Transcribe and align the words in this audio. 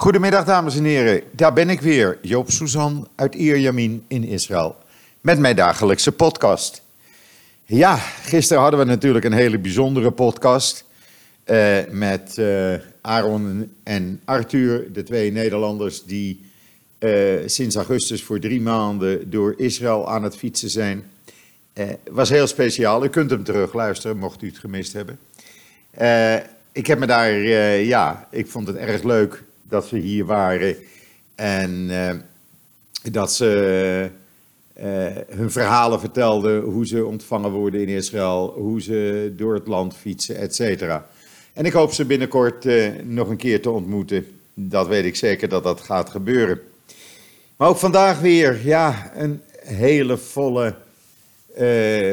Goedemiddag 0.00 0.44
dames 0.44 0.76
en 0.76 0.84
heren, 0.84 1.22
daar 1.30 1.52
ben 1.52 1.70
ik 1.70 1.80
weer, 1.80 2.18
Joop 2.22 2.50
Suzan 2.50 3.08
uit 3.14 3.34
Ierjamin 3.34 4.04
in 4.08 4.24
Israël, 4.24 4.76
met 5.20 5.38
mijn 5.38 5.56
dagelijkse 5.56 6.12
podcast. 6.12 6.82
Ja, 7.64 7.96
gisteren 8.22 8.62
hadden 8.62 8.80
we 8.80 8.86
natuurlijk 8.86 9.24
een 9.24 9.32
hele 9.32 9.58
bijzondere 9.58 10.10
podcast 10.10 10.84
uh, 11.46 11.78
met 11.90 12.36
uh, 12.38 12.74
Aaron 13.00 13.72
en 13.82 14.20
Arthur, 14.24 14.92
de 14.92 15.02
twee 15.02 15.32
Nederlanders 15.32 16.04
die 16.04 16.40
uh, 16.98 17.40
sinds 17.46 17.76
augustus 17.76 18.22
voor 18.22 18.40
drie 18.40 18.60
maanden 18.60 19.30
door 19.30 19.54
Israël 19.56 20.10
aan 20.10 20.22
het 20.22 20.36
fietsen 20.36 20.70
zijn. 20.70 21.10
was 22.10 22.28
heel 22.28 22.46
speciaal, 22.46 23.04
u 23.04 23.08
kunt 23.08 23.30
hem 23.30 23.44
terug 23.44 23.74
luisteren 23.74 24.18
mocht 24.18 24.42
u 24.42 24.46
het 24.46 24.58
gemist 24.58 24.92
hebben. 24.92 25.18
ik 26.72 26.86
heb 26.86 26.98
me 26.98 27.06
daar, 27.06 27.32
ja, 27.78 28.28
ik 28.30 28.46
vond 28.46 28.66
het 28.66 28.76
erg 28.76 29.02
leuk 29.02 29.48
dat 29.70 29.86
ze 29.86 29.96
hier 29.96 30.24
waren 30.24 30.76
en 31.34 31.88
uh, 31.90 32.10
dat 33.12 33.32
ze 33.32 34.10
uh, 34.78 34.84
hun 35.28 35.50
verhalen 35.50 36.00
vertelden, 36.00 36.62
hoe 36.62 36.86
ze 36.86 37.04
ontvangen 37.04 37.50
worden 37.50 37.80
in 37.80 37.88
Israël, 37.88 38.54
hoe 38.56 38.82
ze 38.82 39.32
door 39.36 39.54
het 39.54 39.66
land 39.66 39.96
fietsen, 39.96 40.36
et 40.36 40.54
cetera. 40.54 41.06
En 41.52 41.64
ik 41.64 41.72
hoop 41.72 41.92
ze 41.92 42.04
binnenkort 42.04 42.64
uh, 42.64 42.88
nog 43.04 43.28
een 43.28 43.36
keer 43.36 43.62
te 43.62 43.70
ontmoeten. 43.70 44.26
Dat 44.54 44.88
weet 44.88 45.04
ik 45.04 45.16
zeker 45.16 45.48
dat 45.48 45.62
dat 45.62 45.80
gaat 45.80 46.10
gebeuren. 46.10 46.60
Maar 47.56 47.68
ook 47.68 47.76
vandaag 47.76 48.20
weer, 48.20 48.60
ja, 48.64 49.12
een 49.14 49.40
hele 49.64 50.16
volle 50.16 50.74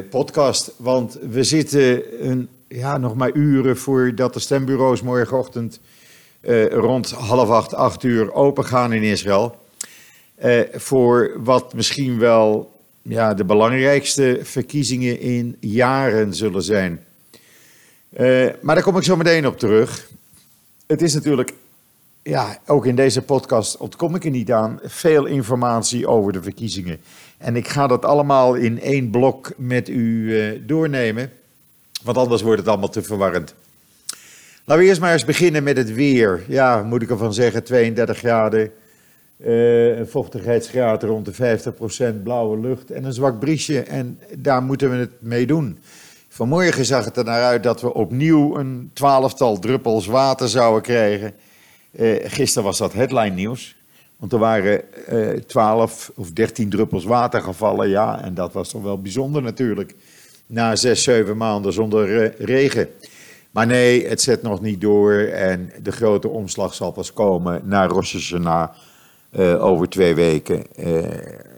podcast. 0.09 0.71
Want 0.77 1.17
we 1.29 1.43
zitten 1.43 2.03
een, 2.29 2.49
ja, 2.67 2.97
nog 2.97 3.15
maar 3.15 3.31
uren 3.33 3.77
voordat 3.77 4.33
de 4.33 4.39
stembureaus 4.39 5.01
morgenochtend 5.01 5.79
rond 6.69 7.11
half 7.11 7.49
acht, 7.49 7.73
acht 7.73 8.03
uur 8.03 8.33
open 8.33 8.65
gaan 8.65 8.93
in 8.93 9.03
Israël. 9.03 9.65
Uh, 10.45 10.61
voor 10.73 11.31
wat 11.43 11.73
misschien 11.73 12.19
wel 12.19 12.71
ja, 13.01 13.33
de 13.33 13.45
belangrijkste 13.45 14.39
verkiezingen 14.41 15.19
in 15.19 15.57
jaren 15.59 16.33
zullen 16.33 16.63
zijn. 16.63 17.05
Uh, 18.17 18.47
maar 18.61 18.75
daar 18.75 18.83
kom 18.83 18.97
ik 18.97 19.03
zo 19.03 19.15
meteen 19.15 19.47
op 19.47 19.59
terug. 19.59 20.09
Het 20.87 21.01
is 21.01 21.13
natuurlijk, 21.13 21.53
ja, 22.23 22.57
ook 22.65 22.85
in 22.85 22.95
deze 22.95 23.21
podcast 23.21 23.77
ontkom 23.77 24.15
ik 24.15 24.25
er 24.25 24.31
niet 24.31 24.51
aan, 24.51 24.79
veel 24.83 25.25
informatie 25.25 26.07
over 26.07 26.33
de 26.33 26.41
verkiezingen. 26.41 26.99
En 27.37 27.55
ik 27.55 27.67
ga 27.67 27.87
dat 27.87 28.05
allemaal 28.05 28.53
in 28.53 28.81
één 28.81 29.09
blok 29.09 29.51
met 29.57 29.89
u 29.89 30.33
doornemen, 30.65 31.31
want 32.03 32.17
anders 32.17 32.41
wordt 32.41 32.59
het 32.59 32.67
allemaal 32.67 32.89
te 32.89 33.01
verwarrend. 33.01 33.55
Laten 34.67 34.83
we 34.83 34.89
eerst 34.89 35.01
maar 35.01 35.13
eens 35.13 35.25
beginnen 35.25 35.63
met 35.63 35.77
het 35.77 35.93
weer. 35.93 36.43
Ja, 36.47 36.83
moet 36.83 37.01
ik 37.01 37.09
ervan 37.09 37.33
zeggen, 37.33 37.63
32 37.63 38.17
graden, 38.17 38.71
uh, 39.37 39.97
een 39.97 40.07
vochtigheidsgraad 40.07 41.03
rond 41.03 41.25
de 41.25 41.59
50%, 42.19 42.23
blauwe 42.23 42.59
lucht 42.59 42.91
en 42.91 43.03
een 43.03 43.13
zwak 43.13 43.39
briesje. 43.39 43.81
En 43.81 44.19
daar 44.37 44.63
moeten 44.63 44.89
we 44.91 44.95
het 44.95 45.11
mee 45.19 45.45
doen. 45.45 45.79
Vanmorgen 46.27 46.85
zag 46.85 47.05
het 47.05 47.17
er 47.17 47.23
naar 47.23 47.43
uit 47.43 47.63
dat 47.63 47.81
we 47.81 47.93
opnieuw 47.93 48.57
een 48.57 48.89
twaalftal 48.93 49.59
druppels 49.59 50.05
water 50.05 50.49
zouden 50.49 50.81
krijgen. 50.81 51.33
Uh, 51.91 52.15
gisteren 52.23 52.63
was 52.63 52.77
dat 52.77 52.93
headline 52.93 53.35
nieuws. 53.35 53.75
Want 54.17 54.33
er 54.33 54.39
waren 54.39 54.81
uh, 55.09 55.29
12 55.29 56.11
of 56.15 56.31
13 56.31 56.69
druppels 56.69 57.05
water 57.05 57.41
gevallen. 57.41 57.89
Ja, 57.89 58.21
en 58.23 58.33
dat 58.33 58.53
was 58.53 58.69
toch 58.69 58.83
wel 58.83 59.01
bijzonder 59.01 59.41
natuurlijk. 59.41 59.95
Na 60.45 60.75
zes, 60.75 61.03
zeven 61.03 61.37
maanden 61.37 61.73
zonder 61.73 62.23
uh, 62.23 62.29
regen. 62.39 62.89
Maar 63.51 63.67
nee, 63.67 64.07
het 64.07 64.21
zet 64.21 64.41
nog 64.41 64.61
niet 64.61 64.81
door 64.81 65.13
en 65.19 65.71
de 65.83 65.91
grote 65.91 66.27
omslag 66.27 66.73
zal 66.73 66.91
pas 66.91 67.13
komen 67.13 67.61
naar 67.63 67.89
Rosh 67.89 68.13
Hashanah 68.13 68.69
uh, 69.31 69.63
over 69.63 69.89
twee 69.89 70.15
weken. 70.15 70.63
Uh, 70.79 71.07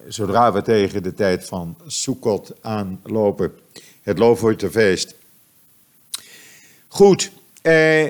zodra 0.07 0.53
we 0.53 0.61
tegen 0.61 1.03
de 1.03 1.13
tijd 1.13 1.45
van 1.45 1.77
Sukkot 1.87 2.53
aanlopen, 2.61 3.51
het 4.01 4.17
Loofhuttenfeest. 4.17 5.16
Goed, 6.88 7.31
uh, 7.63 8.09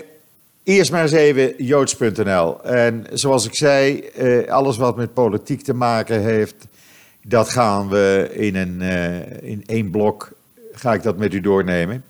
eerst 0.63 0.91
maar 0.91 1.01
eens 1.01 1.11
even 1.11 1.63
joods.nl. 1.63 2.63
En 2.63 3.05
zoals 3.13 3.45
ik 3.45 3.55
zei, 3.55 4.03
alles 4.49 4.77
wat 4.77 4.95
met 4.95 5.13
politiek 5.13 5.61
te 5.61 5.73
maken 5.73 6.21
heeft, 6.21 6.67
dat 7.23 7.49
gaan 7.49 7.89
we 7.89 8.29
in, 8.33 8.55
een, 8.55 8.81
in 9.41 9.63
één 9.65 9.89
blok, 9.89 10.31
ga 10.71 10.93
ik 10.93 11.03
dat 11.03 11.17
met 11.17 11.33
u 11.33 11.41
doornemen. 11.41 12.03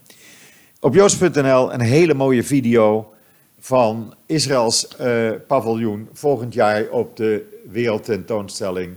Op 0.82 0.94
joost.nl 0.94 1.74
een 1.74 1.82
hele 1.82 2.14
mooie 2.14 2.44
video 2.44 3.14
van 3.60 4.14
Israëls 4.26 4.88
uh, 5.02 5.32
paviljoen 5.48 6.10
volgend 6.14 6.54
jaar 6.54 6.90
op 6.90 7.16
de 7.16 7.62
wereldtentoonstelling 7.72 8.94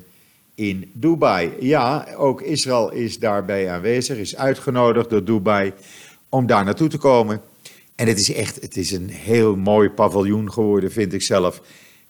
in 0.55 0.91
Dubai. 0.95 1.53
Ja, 1.61 2.07
ook 2.17 2.41
Israël 2.43 2.93
is 2.93 3.19
daarbij 3.19 3.71
aanwezig, 3.71 4.19
is 4.19 4.37
uitgenodigd 4.37 5.11
door 5.11 5.25
Dubai 5.25 5.73
om 6.29 6.47
daar 6.47 6.65
naartoe 6.65 6.89
te 6.89 6.99
komen. 6.99 7.41
En 7.95 8.07
het 8.07 8.19
is 8.19 8.33
echt, 8.35 8.61
het 8.61 8.77
is 8.77 8.91
een 8.91 9.09
heel 9.09 9.57
mooi 9.57 9.91
paviljoen 9.91 10.53
geworden, 10.53 10.93
vind 10.93 11.13
ik 11.13 11.23
zelf. 11.23 11.61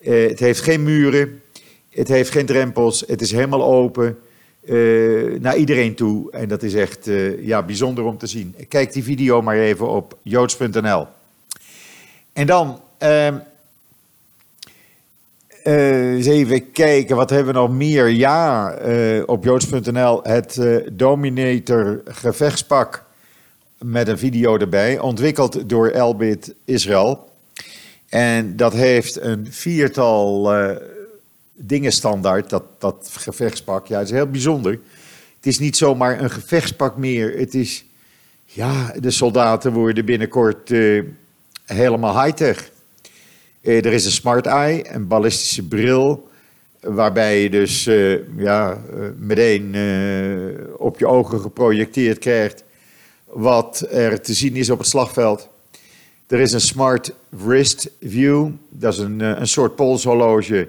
Uh, 0.00 0.28
het 0.28 0.38
heeft 0.38 0.60
geen 0.60 0.82
muren, 0.82 1.42
het 1.90 2.08
heeft 2.08 2.30
geen 2.30 2.46
drempels, 2.46 3.04
het 3.06 3.20
is 3.20 3.32
helemaal 3.32 3.64
open 3.64 4.18
uh, 4.64 5.40
naar 5.40 5.56
iedereen 5.56 5.94
toe. 5.94 6.30
En 6.30 6.48
dat 6.48 6.62
is 6.62 6.74
echt 6.74 7.08
uh, 7.08 7.46
ja, 7.46 7.62
bijzonder 7.62 8.04
om 8.04 8.18
te 8.18 8.26
zien. 8.26 8.54
Kijk 8.68 8.92
die 8.92 9.04
video 9.04 9.42
maar 9.42 9.56
even 9.56 9.88
op 9.88 10.18
joods.nl. 10.22 11.06
En 12.32 12.46
dan 12.46 12.80
uh, 13.02 13.26
eens 15.64 16.26
even 16.26 16.72
kijken, 16.72 17.16
wat 17.16 17.30
hebben 17.30 17.54
we 17.54 17.60
nog 17.60 17.70
meer? 17.70 18.08
Ja, 18.08 18.74
op 19.26 19.44
joods.nl 19.44 20.22
het 20.22 20.60
Dominator 20.92 22.00
gevechtspak 22.04 23.04
met 23.78 24.08
een 24.08 24.18
video 24.18 24.58
erbij, 24.58 24.98
ontwikkeld 24.98 25.68
door 25.68 25.88
Elbit 25.88 26.54
Israël. 26.64 27.30
En 28.08 28.56
dat 28.56 28.72
heeft 28.72 29.20
een 29.20 29.46
viertal 29.50 30.52
dingen 31.54 31.92
standaard, 31.92 32.50
dat, 32.50 32.64
dat 32.78 33.10
gevechtspak. 33.12 33.86
Ja, 33.86 33.98
het 33.98 34.06
is 34.06 34.14
heel 34.14 34.30
bijzonder. 34.30 34.72
Het 35.36 35.46
is 35.46 35.58
niet 35.58 35.76
zomaar 35.76 36.20
een 36.20 36.30
gevechtspak 36.30 36.96
meer. 36.96 37.38
Het 37.38 37.54
is, 37.54 37.84
ja, 38.44 38.94
de 39.00 39.10
soldaten 39.10 39.72
worden 39.72 40.04
binnenkort 40.04 40.70
uh, 40.70 41.02
helemaal 41.66 42.22
high-tech. 42.22 42.70
Uh, 43.60 43.84
er 43.84 43.92
is 43.92 44.04
een 44.04 44.10
smart 44.10 44.46
eye, 44.46 44.94
een 44.94 45.06
ballistische 45.06 45.62
bril, 45.62 46.28
waarbij 46.80 47.42
je 47.42 47.50
dus 47.50 47.86
uh, 47.86 48.18
ja, 48.36 48.82
meteen 49.16 49.76
op 50.76 50.98
je 50.98 51.06
ogen 51.06 51.40
geprojecteerd 51.40 52.18
krijgt 52.18 52.64
wat 53.26 53.86
er 53.90 54.20
te 54.20 54.34
zien 54.34 54.56
is 54.56 54.70
op 54.70 54.78
het 54.78 54.88
slagveld. 54.88 55.48
Er 56.26 56.40
is 56.40 56.52
een 56.52 56.60
smart 56.60 57.14
wrist 57.28 57.90
view, 58.00 58.48
dat 58.68 58.92
is 58.92 58.98
een, 58.98 59.20
een 59.20 59.48
soort 59.48 59.76
polshorloge 59.76 60.68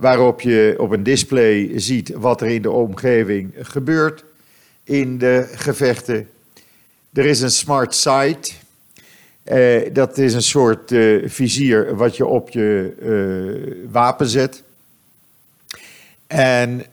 waarop 0.00 0.40
je 0.40 0.74
op 0.78 0.90
een 0.90 1.02
display 1.02 1.70
ziet 1.74 2.12
wat 2.14 2.40
er 2.40 2.48
in 2.48 2.62
de 2.62 2.70
omgeving 2.70 3.52
gebeurt 3.60 4.24
in 4.84 5.18
de 5.18 5.48
gevechten. 5.54 6.28
Er 7.12 7.26
is 7.26 7.40
een 7.40 7.50
smart 7.50 7.94
sight. 7.94 8.58
Uh, 9.44 9.80
dat 9.92 10.18
is 10.18 10.34
een 10.34 10.42
soort 10.42 10.90
uh, 10.90 11.28
vizier 11.28 11.96
wat 11.96 12.16
je 12.16 12.26
op 12.26 12.50
je 12.50 12.94
uh, 13.02 13.90
wapen 13.90 14.26
zet. 14.26 14.62
En 16.26 16.92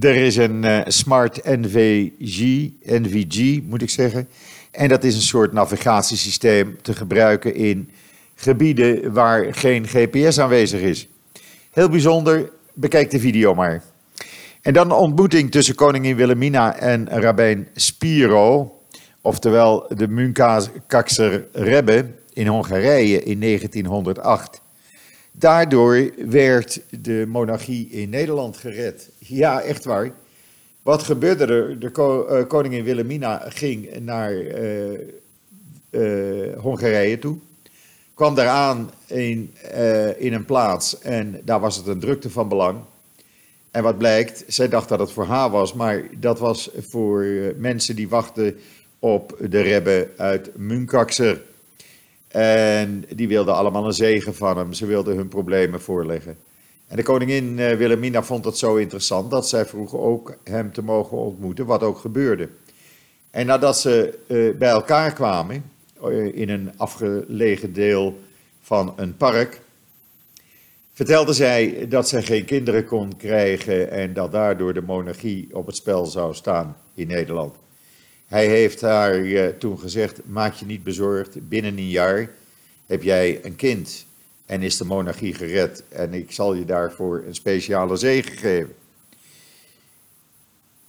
er 0.00 0.16
is 0.16 0.36
een 0.36 0.84
smart 0.86 1.44
NVG, 1.44 2.68
NVG 2.82 3.62
moet 3.62 3.82
ik 3.82 3.90
zeggen. 3.90 4.28
En 4.70 4.88
dat 4.88 5.04
is 5.04 5.14
een 5.14 5.20
soort 5.20 5.52
navigatiesysteem 5.52 6.78
te 6.82 6.94
gebruiken 6.94 7.54
in 7.54 7.90
gebieden 8.34 9.12
waar 9.12 9.54
geen 9.54 9.86
GPS 9.86 10.38
aanwezig 10.38 10.80
is. 10.80 11.08
Heel 11.72 11.88
bijzonder, 11.88 12.50
bekijk 12.74 13.10
de 13.10 13.20
video 13.20 13.54
maar. 13.54 13.82
En 14.62 14.72
dan 14.72 14.90
een 14.90 14.96
ontmoeting 14.96 15.50
tussen 15.50 15.74
koningin 15.74 16.16
Wilhelmina 16.16 16.76
en 16.76 17.08
rabbijn 17.08 17.68
Spiro, 17.74 18.72
oftewel 19.20 19.86
de 19.96 20.08
Munkakser 20.08 21.46
Rebbe 21.52 22.06
in 22.32 22.46
Hongarije 22.46 23.22
in 23.22 23.40
1908. 23.40 24.60
Daardoor 25.32 26.10
werd 26.26 26.80
de 26.90 27.24
monarchie 27.28 27.88
in 27.88 28.10
Nederland 28.10 28.56
gered. 28.56 29.10
Ja, 29.18 29.60
echt 29.60 29.84
waar. 29.84 30.12
Wat 30.82 31.02
gebeurde 31.02 31.46
er? 31.46 31.78
De 31.78 31.90
eh, 32.28 32.48
koningin 32.48 32.84
Wilhelmina 32.84 33.42
ging 33.48 33.98
naar 34.00 34.32
uh, 34.32 34.98
uh, 35.90 36.58
Hongarije 36.58 37.18
toe 37.18 37.38
kwam 38.22 38.34
daar 38.34 38.48
aan 38.48 38.90
in, 39.06 39.54
uh, 39.74 40.20
in 40.20 40.32
een 40.32 40.44
plaats 40.44 40.98
en 40.98 41.40
daar 41.44 41.60
was 41.60 41.76
het 41.76 41.86
een 41.86 42.00
drukte 42.00 42.30
van 42.30 42.48
belang. 42.48 42.78
En 43.70 43.82
wat 43.82 43.98
blijkt, 43.98 44.44
zij 44.46 44.68
dacht 44.68 44.88
dat 44.88 44.98
het 44.98 45.12
voor 45.12 45.24
haar 45.24 45.50
was, 45.50 45.72
maar 45.72 46.02
dat 46.18 46.38
was 46.38 46.70
voor 46.78 47.24
uh, 47.24 47.54
mensen 47.56 47.96
die 47.96 48.08
wachten 48.08 48.56
op 48.98 49.36
de 49.48 49.60
rebbe 49.60 50.08
uit 50.16 50.50
Munkakser. 50.56 51.42
En 52.28 53.04
die 53.14 53.28
wilden 53.28 53.54
allemaal 53.54 53.86
een 53.86 53.92
zegen 53.92 54.34
van 54.34 54.56
hem. 54.56 54.72
Ze 54.72 54.86
wilden 54.86 55.16
hun 55.16 55.28
problemen 55.28 55.80
voorleggen. 55.80 56.36
En 56.86 56.96
de 56.96 57.02
koningin 57.02 57.58
uh, 57.58 57.74
Wilhelmina 57.76 58.22
vond 58.22 58.44
het 58.44 58.58
zo 58.58 58.76
interessant 58.76 59.30
dat 59.30 59.48
zij 59.48 59.66
vroeg 59.66 59.94
ook 59.94 60.36
hem 60.44 60.72
te 60.72 60.82
mogen 60.82 61.16
ontmoeten, 61.16 61.66
wat 61.66 61.82
ook 61.82 61.98
gebeurde. 61.98 62.48
En 63.30 63.46
nadat 63.46 63.78
ze 63.78 64.18
bij 64.58 64.70
elkaar 64.70 65.12
kwamen 65.12 65.71
in 66.32 66.48
een 66.48 66.72
afgelegen 66.76 67.72
deel 67.72 68.20
van 68.62 68.92
een 68.96 69.16
park, 69.16 69.60
vertelde 70.92 71.32
zij 71.32 71.86
dat 71.88 72.08
zij 72.08 72.22
geen 72.22 72.44
kinderen 72.44 72.84
kon 72.84 73.16
krijgen 73.16 73.90
en 73.90 74.12
dat 74.12 74.32
daardoor 74.32 74.74
de 74.74 74.82
monarchie 74.82 75.48
op 75.52 75.66
het 75.66 75.76
spel 75.76 76.06
zou 76.06 76.34
staan 76.34 76.76
in 76.94 77.06
Nederland. 77.06 77.54
Hij 78.26 78.46
heeft 78.46 78.80
haar 78.80 79.56
toen 79.58 79.78
gezegd: 79.78 80.20
Maak 80.26 80.54
je 80.54 80.66
niet 80.66 80.82
bezorgd, 80.82 81.48
binnen 81.48 81.78
een 81.78 81.88
jaar 81.88 82.30
heb 82.86 83.02
jij 83.02 83.44
een 83.44 83.56
kind 83.56 84.06
en 84.46 84.62
is 84.62 84.76
de 84.76 84.84
monarchie 84.84 85.34
gered. 85.34 85.84
En 85.88 86.14
ik 86.14 86.32
zal 86.32 86.54
je 86.54 86.64
daarvoor 86.64 87.22
een 87.26 87.34
speciale 87.34 87.96
zegen 87.96 88.36
geven. 88.36 88.74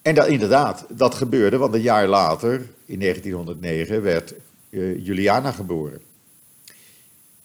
En 0.02 0.16
dat, 0.16 0.28
inderdaad, 0.28 0.86
dat 0.90 1.16
gebeurde, 1.16 1.58
want 1.58 1.74
een 1.74 1.82
jaar 1.82 2.08
later, 2.08 2.54
in 2.86 3.00
1909, 3.00 4.02
werd 4.02 4.34
Juliana 4.74 5.52
geboren. 5.52 6.02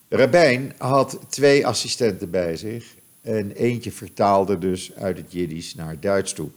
Rabijn 0.09 0.73
had 0.77 1.19
twee 1.29 1.67
assistenten 1.67 2.29
bij 2.29 2.57
zich 2.57 2.95
en 3.21 3.51
eentje 3.51 3.91
vertaalde 3.91 4.57
dus 4.57 4.95
uit 4.95 5.17
het 5.17 5.31
Jiddisch 5.31 5.75
naar 5.75 5.89
het 5.89 6.01
Duits 6.01 6.33
toe. 6.33 6.49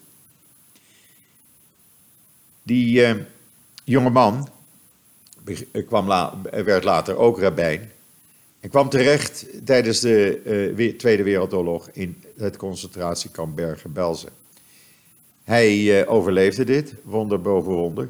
Die 2.62 3.00
uh, 3.00 3.14
jonge 3.84 4.10
man 4.10 4.48
kwam 5.86 6.06
la 6.06 6.40
werd 6.64 6.84
later 6.84 7.16
ook 7.16 7.38
rabbijn 7.38 7.90
en 8.60 8.68
kwam 8.68 8.88
terecht 8.88 9.46
tijdens 9.64 10.00
de 10.00 10.94
Tweede 10.98 11.22
Wereldoorlog 11.22 11.88
in 11.92 12.22
het 12.36 12.56
concentratiekamp 12.56 13.56
Bergen-Belsen. 13.56 14.30
Hij 15.44 16.06
overleefde 16.06 16.64
dit, 16.64 16.94
wonder 17.02 17.40
boven 17.40 17.72
wonder, 17.72 18.08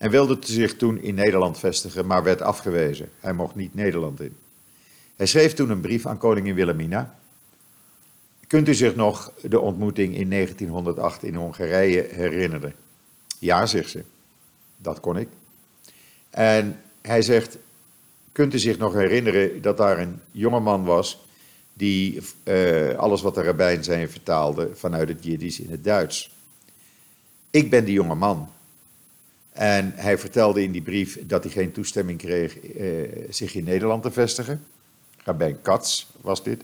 en 0.00 0.10
wilde 0.10 0.36
zich 0.40 0.76
toen 0.76 1.02
in 1.02 1.14
Nederland 1.14 1.58
vestigen, 1.58 2.06
maar 2.06 2.22
werd 2.22 2.42
afgewezen. 2.42 3.08
Hij 3.18 3.32
mocht 3.32 3.54
niet 3.54 3.74
Nederland 3.74 4.20
in. 4.20 4.36
Hij 5.16 5.26
schreef 5.26 5.54
toen 5.54 5.70
een 5.70 5.80
brief 5.80 6.06
aan 6.06 6.18
koningin 6.18 6.54
Wilhelmina. 6.54 7.18
Kunt 8.46 8.68
u 8.68 8.74
zich 8.74 8.94
nog 8.94 9.32
de 9.42 9.60
ontmoeting 9.60 10.14
in 10.14 10.30
1908 10.30 11.22
in 11.22 11.34
Hongarije 11.34 12.06
herinneren? 12.10 12.74
Ja, 13.38 13.66
zegt 13.66 13.90
ze. 13.90 14.04
Dat 14.76 15.00
kon 15.00 15.16
ik. 15.16 15.28
En 16.30 16.80
hij 17.00 17.22
zegt, 17.22 17.58
kunt 18.32 18.54
u 18.54 18.58
zich 18.58 18.78
nog 18.78 18.94
herinneren 18.94 19.62
dat 19.62 19.76
daar 19.76 19.98
een 19.98 20.20
jongeman 20.30 20.84
was 20.84 21.24
die 21.72 22.20
uh, 22.44 22.94
alles 22.98 23.22
wat 23.22 23.34
de 23.34 23.42
rabbijn 23.42 23.84
zei 23.84 24.08
vertaalde 24.08 24.70
vanuit 24.74 25.08
het 25.08 25.24
Jiddisch 25.24 25.60
in 25.60 25.70
het 25.70 25.84
Duits. 25.84 26.30
Ik 27.50 27.70
ben 27.70 27.84
die 27.84 27.94
jonge 27.94 28.14
man. 28.14 28.48
En 29.52 29.92
hij 29.96 30.18
vertelde 30.18 30.62
in 30.62 30.72
die 30.72 30.82
brief 30.82 31.18
dat 31.26 31.44
hij 31.44 31.52
geen 31.52 31.72
toestemming 31.72 32.18
kreeg 32.18 32.56
uh, 32.62 33.08
zich 33.30 33.54
in 33.54 33.64
Nederland 33.64 34.02
te 34.02 34.10
vestigen. 34.10 34.64
Rabijn 35.24 35.62
Katz 35.62 36.06
was 36.20 36.42
dit. 36.42 36.62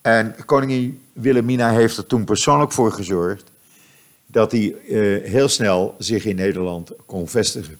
En 0.00 0.34
koningin 0.44 1.00
Wilhelmina 1.12 1.72
heeft 1.72 1.96
er 1.96 2.06
toen 2.06 2.24
persoonlijk 2.24 2.72
voor 2.72 2.92
gezorgd 2.92 3.50
dat 4.26 4.52
hij 4.52 4.74
uh, 4.88 5.24
heel 5.24 5.48
snel 5.48 5.94
zich 5.98 6.24
in 6.24 6.36
Nederland 6.36 6.92
kon 7.06 7.28
vestigen. 7.28 7.78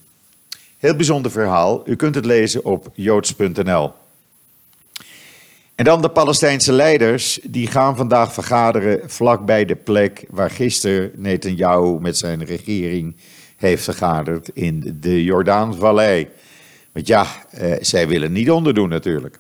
Heel 0.79 0.97
bijzonder 0.97 1.31
verhaal. 1.31 1.83
U 1.89 1.97
kunt 1.97 2.15
het 2.15 2.25
lezen 2.25 2.65
op 2.65 2.91
joods.nl. 2.95 3.93
En 5.75 5.85
dan 5.85 6.03
de 6.03 6.09
Palestijnse 6.11 6.73
leiders, 6.73 7.39
die 7.43 7.67
gaan 7.67 7.97
vandaag 7.97 8.33
vergaderen 8.33 9.11
vlakbij 9.11 9.65
de 9.65 9.75
plek 9.75 10.25
waar 10.31 10.51
gisteren 10.51 11.11
Netanyahu 11.15 12.01
met 12.01 12.19
zijn 12.19 12.45
regering 12.45 13.17
heeft 13.57 13.85
vergaderd 13.85 14.49
in 14.49 14.99
de 15.01 15.25
Jordaanvallei. 15.25 16.29
Want 16.93 17.07
ja, 17.07 17.27
eh, 17.51 17.73
zij 17.81 18.09
willen 18.09 18.33
niet 18.33 18.51
onderdoen 18.51 18.89
natuurlijk. 18.89 19.39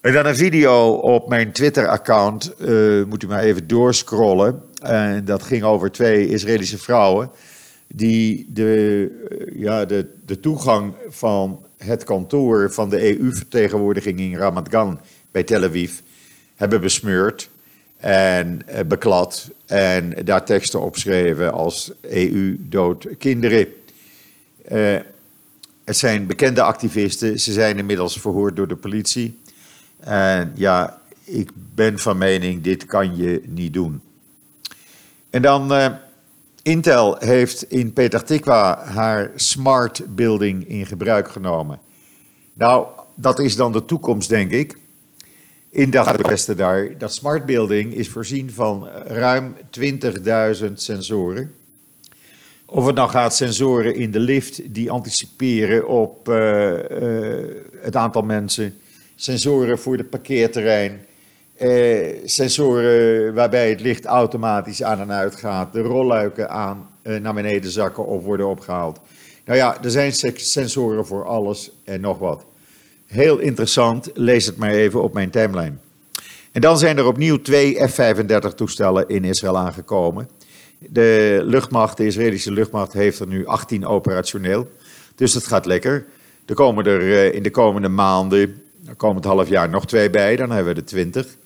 En 0.00 0.12
dan 0.12 0.26
een 0.26 0.36
video 0.36 0.90
op 0.92 1.28
mijn 1.28 1.52
Twitter-account, 1.52 2.52
uh, 2.60 3.04
moet 3.04 3.22
u 3.22 3.26
maar 3.26 3.42
even 3.42 3.66
doorscrollen. 3.66 4.62
En 4.82 5.24
dat 5.24 5.42
ging 5.42 5.62
over 5.62 5.90
twee 5.90 6.28
Israëlische 6.28 6.78
vrouwen 6.78 7.30
die 7.86 8.46
de, 8.52 9.08
eh, 9.28 9.60
ja, 9.60 9.84
de, 9.84 10.06
de 10.26 10.40
toegang 10.40 10.94
van 11.08 11.66
het 11.76 12.04
kantoor 12.04 12.72
van 12.72 12.88
de 12.88 13.18
EU-vertegenwoordiging 13.18 14.20
in 14.20 14.36
Ramat 14.36 14.68
Gan 14.70 15.00
bij 15.30 15.42
Tel 15.42 15.64
Aviv 15.64 15.92
hebben 16.56 16.80
besmeurd 16.80 17.50
en 18.00 18.62
eh, 18.66 18.84
beklad 18.86 19.50
en 19.66 20.14
daar 20.24 20.44
teksten 20.44 20.80
opschreven 20.80 21.52
als 21.52 21.92
EU 22.00 22.56
dood 22.60 23.06
kinderen. 23.18 23.66
Uh, 24.72 24.96
het 25.84 25.96
zijn 25.96 26.26
bekende 26.26 26.62
activisten, 26.62 27.40
ze 27.40 27.52
zijn 27.52 27.78
inmiddels 27.78 28.20
verhoord 28.20 28.56
door 28.56 28.68
de 28.68 28.76
politie. 28.76 29.38
En 30.00 30.52
ja, 30.54 31.00
ik 31.24 31.50
ben 31.74 31.98
van 31.98 32.18
mening, 32.18 32.62
dit 32.62 32.84
kan 32.84 33.16
je 33.16 33.42
niet 33.46 33.72
doen. 33.72 34.00
En 35.30 35.42
dan... 35.42 35.72
Uh, 35.72 35.86
Intel 36.68 37.16
heeft 37.18 37.62
in 37.62 37.92
Petah 37.92 38.20
Tikwa 38.20 38.84
haar 38.84 39.30
smart 39.34 40.14
building 40.14 40.68
in 40.68 40.86
gebruik 40.86 41.30
genomen. 41.30 41.80
Nou, 42.52 42.86
dat 43.14 43.38
is 43.38 43.56
dan 43.56 43.72
de 43.72 43.84
toekomst, 43.84 44.28
denk 44.28 44.50
ik. 44.50 44.78
In 45.70 45.90
dat 45.90 46.20
westen 46.20 46.56
daar. 46.56 46.98
Dat 46.98 47.14
smart 47.14 47.46
building 47.46 47.94
is 47.94 48.08
voorzien 48.08 48.50
van 48.50 48.88
ruim 49.06 49.56
20.000 49.80 50.72
sensoren. 50.74 51.54
Of 52.66 52.86
het 52.86 52.94
nou 52.94 53.10
gaat 53.10 53.34
sensoren 53.34 53.94
in 53.94 54.10
de 54.10 54.20
lift 54.20 54.74
die 54.74 54.90
anticiperen 54.90 55.88
op 55.88 56.28
uh, 56.28 56.72
uh, 56.72 57.44
het 57.80 57.96
aantal 57.96 58.22
mensen, 58.22 58.78
sensoren 59.16 59.78
voor 59.78 59.96
het 59.96 60.10
parkeerterrein, 60.10 61.06
eh, 61.58 62.16
sensoren 62.24 63.34
waarbij 63.34 63.68
het 63.68 63.80
licht 63.80 64.04
automatisch 64.04 64.82
aan 64.82 65.00
en 65.00 65.12
uit 65.12 65.36
gaat, 65.36 65.72
de 65.72 65.80
rolluiken 65.80 66.50
aan 66.50 66.88
eh, 67.02 67.16
naar 67.16 67.34
beneden 67.34 67.70
zakken 67.70 68.06
of 68.06 68.24
worden 68.24 68.48
opgehaald. 68.48 69.00
Nou 69.44 69.58
ja, 69.58 69.82
er 69.82 69.90
zijn 69.90 70.12
sensoren 70.34 71.06
voor 71.06 71.26
alles 71.26 71.70
en 71.84 72.00
nog 72.00 72.18
wat. 72.18 72.44
Heel 73.08 73.38
interessant, 73.38 74.10
lees 74.14 74.46
het 74.46 74.56
maar 74.56 74.70
even 74.70 75.02
op 75.02 75.12
mijn 75.12 75.30
timeline. 75.30 75.72
En 76.52 76.60
dan 76.60 76.78
zijn 76.78 76.98
er 76.98 77.06
opnieuw 77.06 77.40
twee 77.40 77.88
F-35 77.88 78.54
toestellen 78.54 79.08
in 79.08 79.24
Israël 79.24 79.58
aangekomen. 79.58 80.28
De 80.78 81.40
luchtmacht, 81.44 81.96
de 81.96 82.06
Israëlische 82.06 82.52
luchtmacht, 82.52 82.92
heeft 82.92 83.18
er 83.18 83.26
nu 83.26 83.46
18 83.46 83.86
operationeel. 83.86 84.70
Dus 85.14 85.32
dat 85.32 85.46
gaat 85.46 85.66
lekker. 85.66 86.06
Er 86.46 86.54
komen 86.54 86.86
er 86.86 87.00
uh, 87.00 87.34
in 87.34 87.42
de 87.42 87.50
komende 87.50 87.88
maanden, 87.88 88.62
komend 88.96 89.24
half 89.24 89.48
jaar, 89.48 89.68
nog 89.68 89.86
twee 89.86 90.10
bij. 90.10 90.36
Dan 90.36 90.50
hebben 90.50 90.74
we 90.74 90.80
de 90.80 90.86
20. 90.86 91.36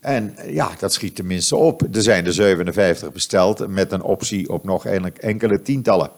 En 0.00 0.34
ja, 0.46 0.70
dat 0.78 0.92
schiet 0.92 1.16
tenminste 1.16 1.56
op. 1.56 1.82
Er 1.92 2.02
zijn 2.02 2.26
er 2.26 2.32
57 2.32 3.12
besteld 3.12 3.68
met 3.68 3.92
een 3.92 4.02
optie 4.02 4.48
op 4.48 4.64
nog 4.64 4.86
enkele 4.86 5.62
tientallen. 5.62 6.10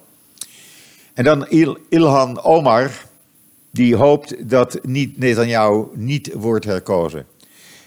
En 1.14 1.24
dan 1.24 1.46
Il 1.48 1.78
Ilhan 1.88 2.42
Omar, 2.42 2.90
die 3.70 3.96
hoopt 3.96 4.50
dat 4.50 4.78
niet 4.82 5.18
Netanyahu 5.18 5.86
niet 5.94 6.30
wordt 6.32 6.64
herkozen. 6.64 7.26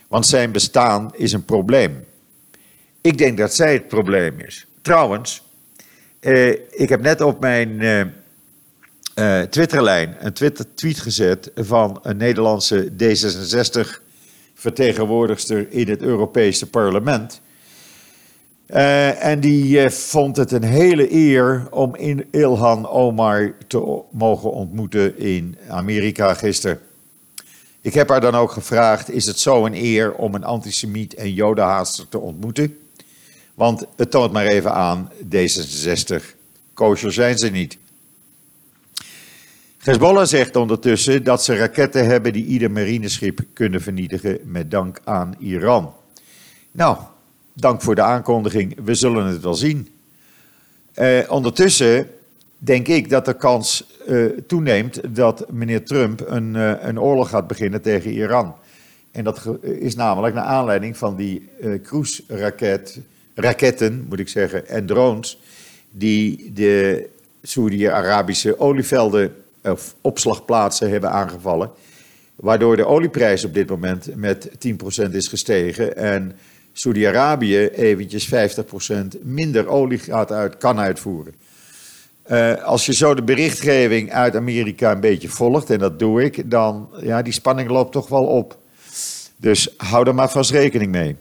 Want 0.08 0.26
zijn 0.26 0.52
bestaan 0.52 1.12
is 1.16 1.34
een 1.34 1.46
probleem. 1.46 2.04
Ik 3.02 3.18
denk 3.18 3.38
dat 3.38 3.54
zij 3.54 3.74
het 3.74 3.88
probleem 3.88 4.40
is. 4.40 4.66
Trouwens, 4.82 5.44
eh, 6.20 6.50
ik 6.70 6.90
heb 6.90 7.02
net 7.02 7.22
op 7.22 7.40
mijn 7.40 7.82
eh, 7.82 8.06
uh, 9.16 9.42
Twitterlijn 9.42 10.16
een 10.20 10.34
Twitter 10.34 10.66
tweet 10.74 11.00
gezet 11.00 11.52
van 11.56 12.00
een 12.02 12.18
Nederlandse 12.18 12.92
D66 12.92 14.02
vertegenwoordigster 14.54 15.72
in 15.72 15.90
het 15.90 16.02
Europese 16.02 16.70
parlement. 16.70 17.42
Uh, 18.70 19.24
en 19.24 19.40
die 19.40 19.84
uh, 19.84 19.90
vond 19.90 20.38
het 20.38 20.52
een 20.52 20.64
hele 20.64 21.14
eer 21.14 21.68
om 21.70 21.96
in 21.96 22.26
Ilhan 22.32 22.88
Omar 22.88 23.54
te 23.68 24.02
mogen 24.12 24.52
ontmoeten 24.52 25.18
in 25.18 25.58
Amerika 25.68 26.34
gisteren. 26.34 26.80
Ik 27.82 27.94
heb 27.94 28.10
haar 28.10 28.22
dan 28.22 28.36
ook 28.36 28.52
gevraagd: 28.52 29.12
is 29.12 29.26
het 29.26 29.40
zo 29.40 29.66
een 29.66 29.76
eer 29.76 30.14
om 30.14 30.36
een 30.36 30.44
antisemiet 30.44 31.14
en 31.14 31.34
jodenhaaster 31.34 32.10
te 32.10 32.20
ontmoeten? 32.20 32.78
Want 33.54 33.86
het 33.96 34.12
toont 34.12 34.32
maar 34.32 34.46
even 34.46 34.74
aan: 34.74 35.12
D66, 35.36 36.24
kosher 36.74 37.14
zijn 37.14 37.38
ze 37.38 37.50
niet. 37.50 37.78
Hezbollah 39.78 40.26
zegt 40.26 40.56
ondertussen 40.56 41.24
dat 41.24 41.44
ze 41.44 41.56
raketten 41.56 42.06
hebben 42.06 42.34
die 42.34 42.46
ieder 42.46 42.72
marineschip 42.72 43.40
kunnen 43.54 43.82
vernietigen 43.82 44.40
met 44.44 44.72
dank 44.72 45.00
aan 45.04 45.36
Iran. 45.40 45.94
Nou, 46.72 46.98
dank 47.54 47.82
voor 47.82 47.96
de 47.96 48.02
aankondiging. 48.02 48.78
We 48.84 48.96
zullen 48.96 49.26
het 49.26 49.42
wel 49.42 49.54
zien. 49.54 49.88
Eh, 50.94 51.20
ondertussen, 51.30 52.10
denk 52.58 52.88
ik 52.88 53.10
dat 53.10 53.26
de 53.26 53.34
kans 53.34 53.98
uh, 54.08 54.26
toeneemt 54.48 55.16
dat 55.16 55.52
meneer 55.52 55.86
Trump 55.86 56.24
een, 56.28 56.56
uh, 56.56 56.74
een 56.80 57.00
oorlog 57.00 57.30
gaat 57.30 57.48
beginnen 57.48 57.82
tegen 57.82 58.12
Iran. 58.12 58.56
En 59.12 59.24
dat 59.24 59.50
is 59.62 59.96
namelijk 59.96 60.36
naar 60.36 60.44
aanleiding 60.44 60.98
van 60.98 61.16
die 61.16 61.50
cruise-raketten, 61.84 64.06
moet 64.10 64.20
ik 64.20 64.30
zeggen, 64.30 64.68
en 64.68 64.86
drones, 64.86 65.40
die 65.92 66.52
de 66.54 67.06
Saoedi-Arabische 67.42 68.60
olievelden 68.60 69.36
of 69.64 69.96
opslagplaatsen 70.02 70.90
hebben 70.90 71.12
aangevallen. 71.12 71.72
Waardoor 72.36 72.76
de 72.76 72.86
olieprijs 72.86 73.46
op 73.46 73.54
dit 73.54 73.70
moment 73.70 74.16
met 74.16 74.50
10% 75.08 75.12
is 75.12 75.28
gestegen. 75.28 75.98
En 75.98 76.36
Saudi-Arabië 76.74 77.68
eventjes 77.68 78.30
50% 78.34 79.22
minder 79.22 79.68
olie 79.68 79.98
gaat 79.98 80.32
uit, 80.32 80.58
kan 80.58 80.80
uitvoeren. 80.80 81.34
Uh, 82.32 82.64
als 82.64 82.86
je 82.86 82.94
zo 82.94 83.14
de 83.14 83.24
berichtgeving 83.24 84.12
uit 84.12 84.36
Amerika 84.36 84.92
een 84.92 85.00
beetje 85.00 85.30
volgt, 85.30 85.70
en 85.70 85.80
dat 85.80 86.00
doe 86.00 86.24
ik, 86.24 86.52
dan 86.52 86.90
ja, 87.02 87.22
die 87.22 87.34
spanning 87.34 87.70
loopt 87.70 87.92
toch 87.92 88.08
wel 88.08 88.26
op. 88.26 88.58
Dus 89.38 89.74
hou 89.78 90.08
er 90.08 90.16
maar 90.16 90.32
vast 90.32 90.52
rekening 90.52 90.92
mee. 90.92 91.16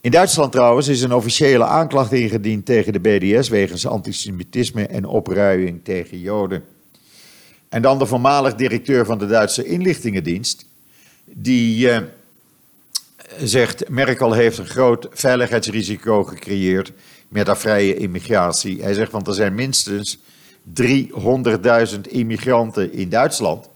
In 0.00 0.10
Duitsland 0.10 0.52
trouwens 0.52 0.88
is 0.88 1.02
een 1.02 1.12
officiële 1.12 1.64
aanklacht 1.64 2.12
ingediend 2.12 2.66
tegen 2.66 2.92
de 2.92 3.00
BDS 3.00 3.48
wegens 3.48 3.86
antisemitisme 3.86 4.86
en 4.86 5.04
opruiing 5.04 5.80
tegen 5.84 6.20
Joden. 6.20 6.64
En 7.68 7.82
dan 7.82 7.98
de 7.98 8.06
voormalig 8.06 8.54
directeur 8.54 9.04
van 9.04 9.18
de 9.18 9.26
Duitse 9.26 9.64
inlichtingendienst, 9.64 10.66
die 11.24 11.86
uh, 11.86 11.98
zegt: 13.42 13.88
Merkel 13.88 14.32
heeft 14.32 14.58
een 14.58 14.66
groot 14.66 15.08
veiligheidsrisico 15.12 16.24
gecreëerd 16.24 16.92
met 17.28 17.46
haar 17.46 17.58
vrije 17.58 17.96
immigratie. 17.96 18.82
Hij 18.82 18.94
zegt: 18.94 19.12
want 19.12 19.26
er 19.26 19.34
zijn 19.34 19.54
minstens 19.54 20.18
300.000 20.80 22.00
immigranten 22.08 22.92
in 22.92 23.08
Duitsland 23.08 23.68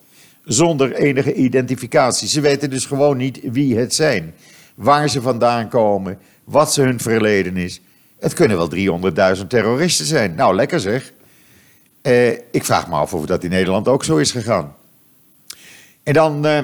zonder 0.48 0.94
enige 0.94 1.34
identificatie. 1.34 2.28
Ze 2.28 2.40
weten 2.40 2.70
dus 2.70 2.86
gewoon 2.86 3.16
niet 3.16 3.40
wie 3.42 3.76
het 3.76 3.94
zijn, 3.94 4.34
waar 4.74 5.08
ze 5.08 5.22
vandaan 5.22 5.68
komen, 5.68 6.18
wat 6.44 6.72
ze 6.72 6.82
hun 6.82 7.00
verleden 7.00 7.56
is. 7.56 7.80
Het 8.18 8.32
kunnen 8.32 8.56
wel 8.56 9.02
300.000 9.36 9.46
terroristen 9.46 10.06
zijn. 10.06 10.34
Nou, 10.34 10.54
lekker 10.54 10.80
zeg. 10.80 11.12
Uh, 12.02 12.28
ik 12.28 12.64
vraag 12.64 12.88
me 12.88 12.94
af 12.94 13.14
of 13.14 13.26
dat 13.26 13.44
in 13.44 13.50
Nederland 13.50 13.88
ook 13.88 14.04
zo 14.04 14.16
is 14.16 14.30
gegaan. 14.30 14.74
En 16.02 16.12
dan, 16.12 16.46
uh, 16.46 16.58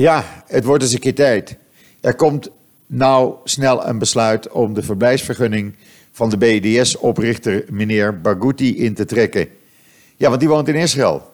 ja, 0.00 0.24
het 0.46 0.64
wordt 0.64 0.82
eens 0.82 0.92
een 0.92 0.98
keer 0.98 1.14
tijd. 1.14 1.56
Er 2.00 2.14
komt 2.14 2.50
nou 2.86 3.34
snel 3.44 3.86
een 3.86 3.98
besluit 3.98 4.48
om 4.48 4.74
de 4.74 4.82
verblijfsvergunning 4.82 5.74
van 6.12 6.30
de 6.30 6.36
BDS-oprichter 6.36 7.64
meneer 7.70 8.20
Barghouti 8.20 8.76
in 8.76 8.94
te 8.94 9.04
trekken. 9.04 9.48
Ja, 10.16 10.28
want 10.28 10.40
die 10.40 10.48
woont 10.48 10.68
in 10.68 10.74
Israël. 10.74 11.30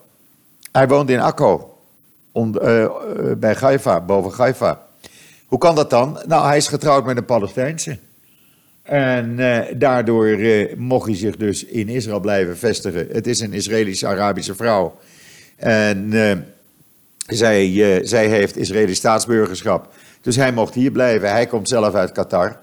Hij 0.73 0.89
woont 0.89 1.11
in 1.11 1.21
Akko, 1.21 1.79
on, 2.33 2.57
uh, 2.63 2.87
bij 3.37 3.57
Haifa, 3.61 4.01
boven 4.01 4.39
Haifa. 4.39 4.87
Hoe 5.47 5.59
kan 5.59 5.75
dat 5.75 5.91
dan? 5.91 6.23
Nou, 6.27 6.47
hij 6.47 6.57
is 6.57 6.69
getrouwd 6.69 7.05
met 7.05 7.17
een 7.17 7.25
Palestijnse. 7.25 7.99
En 8.83 9.39
uh, 9.39 9.59
daardoor 9.77 10.39
mocht 10.77 11.07
hij 11.07 11.17
zich 11.17 11.37
dus 11.37 11.65
in 11.65 11.89
Israël 11.89 12.21
blijven 12.21 12.57
vestigen. 12.57 13.07
Het 13.13 13.27
is 13.27 13.41
een 13.41 13.53
Israëlisch-Arabische 13.53 14.55
vrouw. 14.55 14.99
En 15.57 16.13
zij, 17.27 18.01
zij 18.05 18.29
heeft 18.29 18.57
Israëlisch 18.57 18.97
staatsburgerschap. 18.97 19.95
Dus 20.21 20.37
hij 20.37 20.53
mocht 20.53 20.75
hier 20.75 20.91
blijven. 20.91 21.31
Hij 21.31 21.47
komt 21.47 21.69
zelf 21.69 21.95
uit 21.95 22.13
Qatar. 22.13 22.61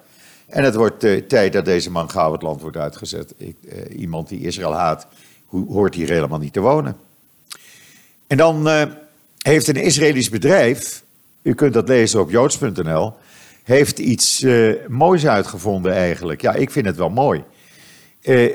En 0.47 0.63
het 0.63 0.75
wordt 0.75 1.29
tijd 1.29 1.53
dat 1.53 1.65
deze 1.65 1.91
man 1.91 2.09
gauw 2.09 2.31
het 2.31 2.41
land 2.41 2.61
wordt 2.61 2.77
uitgezet. 2.77 3.33
Ik, 3.37 3.55
iemand 3.95 4.29
die 4.29 4.41
Israël 4.41 4.73
haat, 4.73 5.07
hoort 5.49 5.95
hier 5.95 6.09
helemaal 6.09 6.39
niet 6.39 6.53
te 6.53 6.59
wonen. 6.59 6.95
En 8.27 8.37
dan 8.37 8.69
heeft 9.37 9.67
een 9.67 9.75
Israëlisch 9.75 10.29
bedrijf, 10.29 11.03
u 11.41 11.53
kunt 11.53 11.73
dat 11.73 11.87
lezen 11.87 12.19
op 12.19 12.31
joods.nl 12.31 13.13
heeft 13.63 13.99
iets 13.99 14.45
moois 14.87 15.27
uitgevonden 15.27 15.93
eigenlijk. 15.93 16.41
Ja, 16.41 16.53
ik 16.53 16.71
vind 16.71 16.85
het 16.85 16.95
wel 16.95 17.09
mooi. 17.09 17.43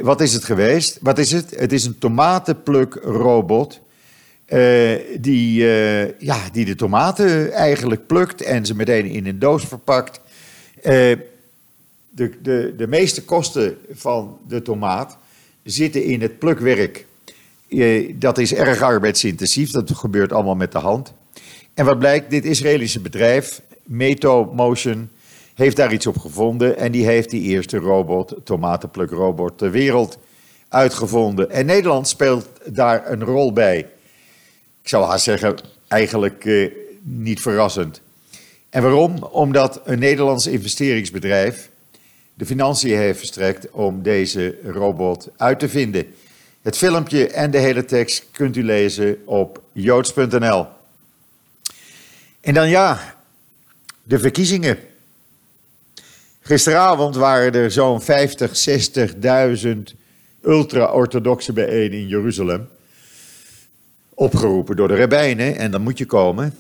Wat 0.00 0.20
is 0.20 0.32
het 0.32 0.44
geweest? 0.44 0.98
Wat 1.02 1.18
is 1.18 1.32
het? 1.32 1.50
Het 1.58 1.72
is 1.72 1.84
een 1.84 1.98
tomatenplukrobot. 1.98 3.80
Uh, 4.48 4.94
die, 5.20 5.64
ja, 6.18 6.38
die 6.52 6.64
de 6.64 6.74
tomaten 6.74 7.52
eigenlijk 7.52 8.06
plukt 8.06 8.42
en 8.42 8.66
ze 8.66 8.74
meteen 8.74 9.06
in 9.06 9.26
een 9.26 9.38
doos 9.38 9.64
verpakt. 9.64 10.20
de, 10.82 11.18
de, 12.42 12.74
de 12.76 12.86
meeste 12.88 13.24
kosten 13.24 13.76
van 13.90 14.38
de 14.48 14.62
tomaat 14.62 15.18
zitten 15.62 16.04
in 16.04 16.22
het 16.22 16.38
plukwerk. 16.38 17.06
dat 18.14 18.38
is 18.38 18.54
erg 18.54 18.82
arbeidsintensief, 18.82 19.70
dat 19.70 19.90
gebeurt 19.90 20.32
allemaal 20.32 20.54
met 20.54 20.72
de 20.72 20.78
hand. 20.78 21.12
En 21.74 21.84
wat 21.84 21.98
blijkt, 21.98 22.30
dit 22.30 22.44
Israëlische 22.44 23.00
bedrijf 23.00 23.60
Meto 23.84 24.50
Motion 24.54 25.10
heeft 25.54 25.76
daar 25.76 25.92
iets 25.92 26.06
op 26.06 26.18
gevonden 26.18 26.76
en 26.76 26.92
die 26.92 27.06
heeft 27.06 27.30
die 27.30 27.42
eerste 27.42 27.76
robot, 27.76 28.34
tomatenplukrobot 28.44 29.58
ter 29.58 29.70
wereld 29.70 30.18
uitgevonden. 30.68 31.50
En 31.50 31.66
Nederland 31.66 32.08
speelt 32.08 32.48
daar 32.66 33.10
een 33.10 33.24
rol 33.24 33.52
bij. 33.52 33.86
Ik 34.88 34.94
zou 34.94 35.06
haar 35.06 35.18
zeggen, 35.18 35.56
eigenlijk 35.88 36.44
eh, 36.44 36.70
niet 37.02 37.40
verrassend. 37.40 38.00
En 38.70 38.82
waarom? 38.82 39.22
Omdat 39.22 39.80
een 39.84 39.98
Nederlands 39.98 40.46
investeringsbedrijf 40.46 41.70
de 42.34 42.46
financiën 42.46 42.96
heeft 42.96 43.18
verstrekt 43.18 43.70
om 43.70 44.02
deze 44.02 44.58
robot 44.64 45.28
uit 45.36 45.58
te 45.58 45.68
vinden. 45.68 46.14
Het 46.62 46.76
filmpje 46.76 47.28
en 47.28 47.50
de 47.50 47.58
hele 47.58 47.84
tekst 47.84 48.26
kunt 48.30 48.56
u 48.56 48.64
lezen 48.64 49.16
op 49.24 49.62
joods.nl. 49.72 50.66
En 52.40 52.54
dan 52.54 52.68
ja, 52.68 53.14
de 54.02 54.18
verkiezingen. 54.18 54.78
Gisteravond 56.40 57.16
waren 57.16 57.52
er 57.52 57.70
zo'n 57.70 58.02
50, 58.02 58.68
60.000 59.64 59.78
ultra-orthodoxen 60.42 61.54
bijeen 61.54 61.92
in 61.92 62.08
Jeruzalem. 62.08 62.68
Opgeroepen 64.18 64.76
door 64.76 64.88
de 64.88 64.96
rabbijnen 64.96 65.56
en 65.56 65.70
dan 65.70 65.82
moet 65.82 65.98
je 65.98 66.06
komen. 66.06 66.54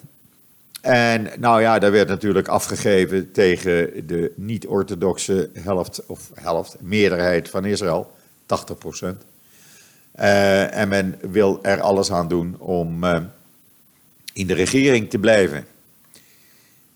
En 0.80 1.30
nou 1.38 1.60
ja, 1.60 1.78
daar 1.78 1.90
werd 1.90 2.08
natuurlijk 2.08 2.48
afgegeven 2.48 3.32
tegen 3.32 4.06
de 4.06 4.32
niet-orthodoxe 4.36 5.50
helft, 5.52 6.06
of 6.06 6.30
helft, 6.34 6.76
meerderheid 6.80 7.48
van 7.50 7.64
Israël, 7.64 8.10
80 8.46 8.78
procent. 8.78 9.22
Uh, 10.18 10.74
en 10.74 10.88
men 10.88 11.18
wil 11.20 11.58
er 11.62 11.80
alles 11.80 12.12
aan 12.12 12.28
doen 12.28 12.56
om 12.58 13.04
uh, 13.04 13.18
in 14.32 14.46
de 14.46 14.54
regering 14.54 15.10
te 15.10 15.18
blijven. 15.18 15.66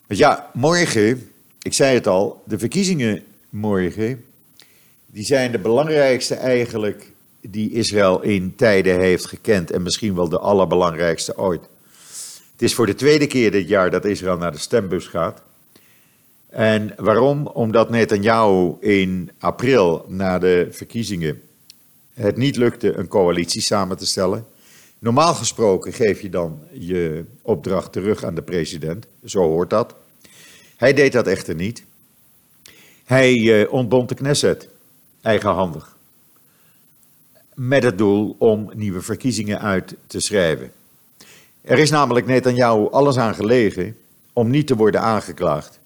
Want 0.06 0.20
ja, 0.20 0.50
morgen, 0.52 1.30
ik 1.62 1.72
zei 1.72 1.94
het 1.94 2.06
al, 2.06 2.42
de 2.46 2.58
verkiezingen 2.58 3.24
morgen, 3.48 4.24
die 5.06 5.24
zijn 5.24 5.52
de 5.52 5.58
belangrijkste 5.58 6.34
eigenlijk 6.34 7.11
die 7.42 7.72
Israël 7.72 8.22
in 8.22 8.54
tijden 8.56 9.00
heeft 9.00 9.26
gekend 9.26 9.70
en 9.70 9.82
misschien 9.82 10.14
wel 10.14 10.28
de 10.28 10.38
allerbelangrijkste 10.38 11.38
ooit. 11.38 11.68
Het 12.52 12.62
is 12.62 12.74
voor 12.74 12.86
de 12.86 12.94
tweede 12.94 13.26
keer 13.26 13.50
dit 13.50 13.68
jaar 13.68 13.90
dat 13.90 14.04
Israël 14.04 14.36
naar 14.36 14.52
de 14.52 14.58
stembus 14.58 15.06
gaat. 15.06 15.42
En 16.48 16.94
waarom? 16.96 17.46
Omdat 17.46 17.90
Netanyahu 17.90 18.74
in 18.80 19.30
april 19.38 20.04
na 20.08 20.38
de 20.38 20.68
verkiezingen 20.70 21.42
het 22.14 22.36
niet 22.36 22.56
lukte 22.56 22.92
een 22.92 23.08
coalitie 23.08 23.62
samen 23.62 23.96
te 23.96 24.06
stellen. 24.06 24.46
Normaal 24.98 25.34
gesproken 25.34 25.92
geef 25.92 26.20
je 26.20 26.28
dan 26.28 26.62
je 26.72 27.24
opdracht 27.42 27.92
terug 27.92 28.24
aan 28.24 28.34
de 28.34 28.42
president, 28.42 29.06
zo 29.24 29.40
hoort 29.40 29.70
dat. 29.70 29.94
Hij 30.76 30.92
deed 30.92 31.12
dat 31.12 31.26
echter 31.26 31.54
niet. 31.54 31.84
Hij 33.04 33.34
uh, 33.34 33.72
ontbond 33.72 34.08
de 34.08 34.14
Knesset, 34.14 34.68
eigenhandig. 35.22 35.96
Met 37.54 37.82
het 37.82 37.98
doel 37.98 38.36
om 38.38 38.70
nieuwe 38.74 39.00
verkiezingen 39.00 39.60
uit 39.60 39.94
te 40.06 40.20
schrijven. 40.20 40.72
Er 41.62 41.78
is 41.78 41.90
namelijk 41.90 42.26
Netanyahu 42.26 42.88
alles 42.90 43.16
aan 43.16 43.34
gelegen 43.34 43.96
om 44.32 44.50
niet 44.50 44.66
te 44.66 44.76
worden 44.76 45.00
aangeklaagd. 45.00 45.80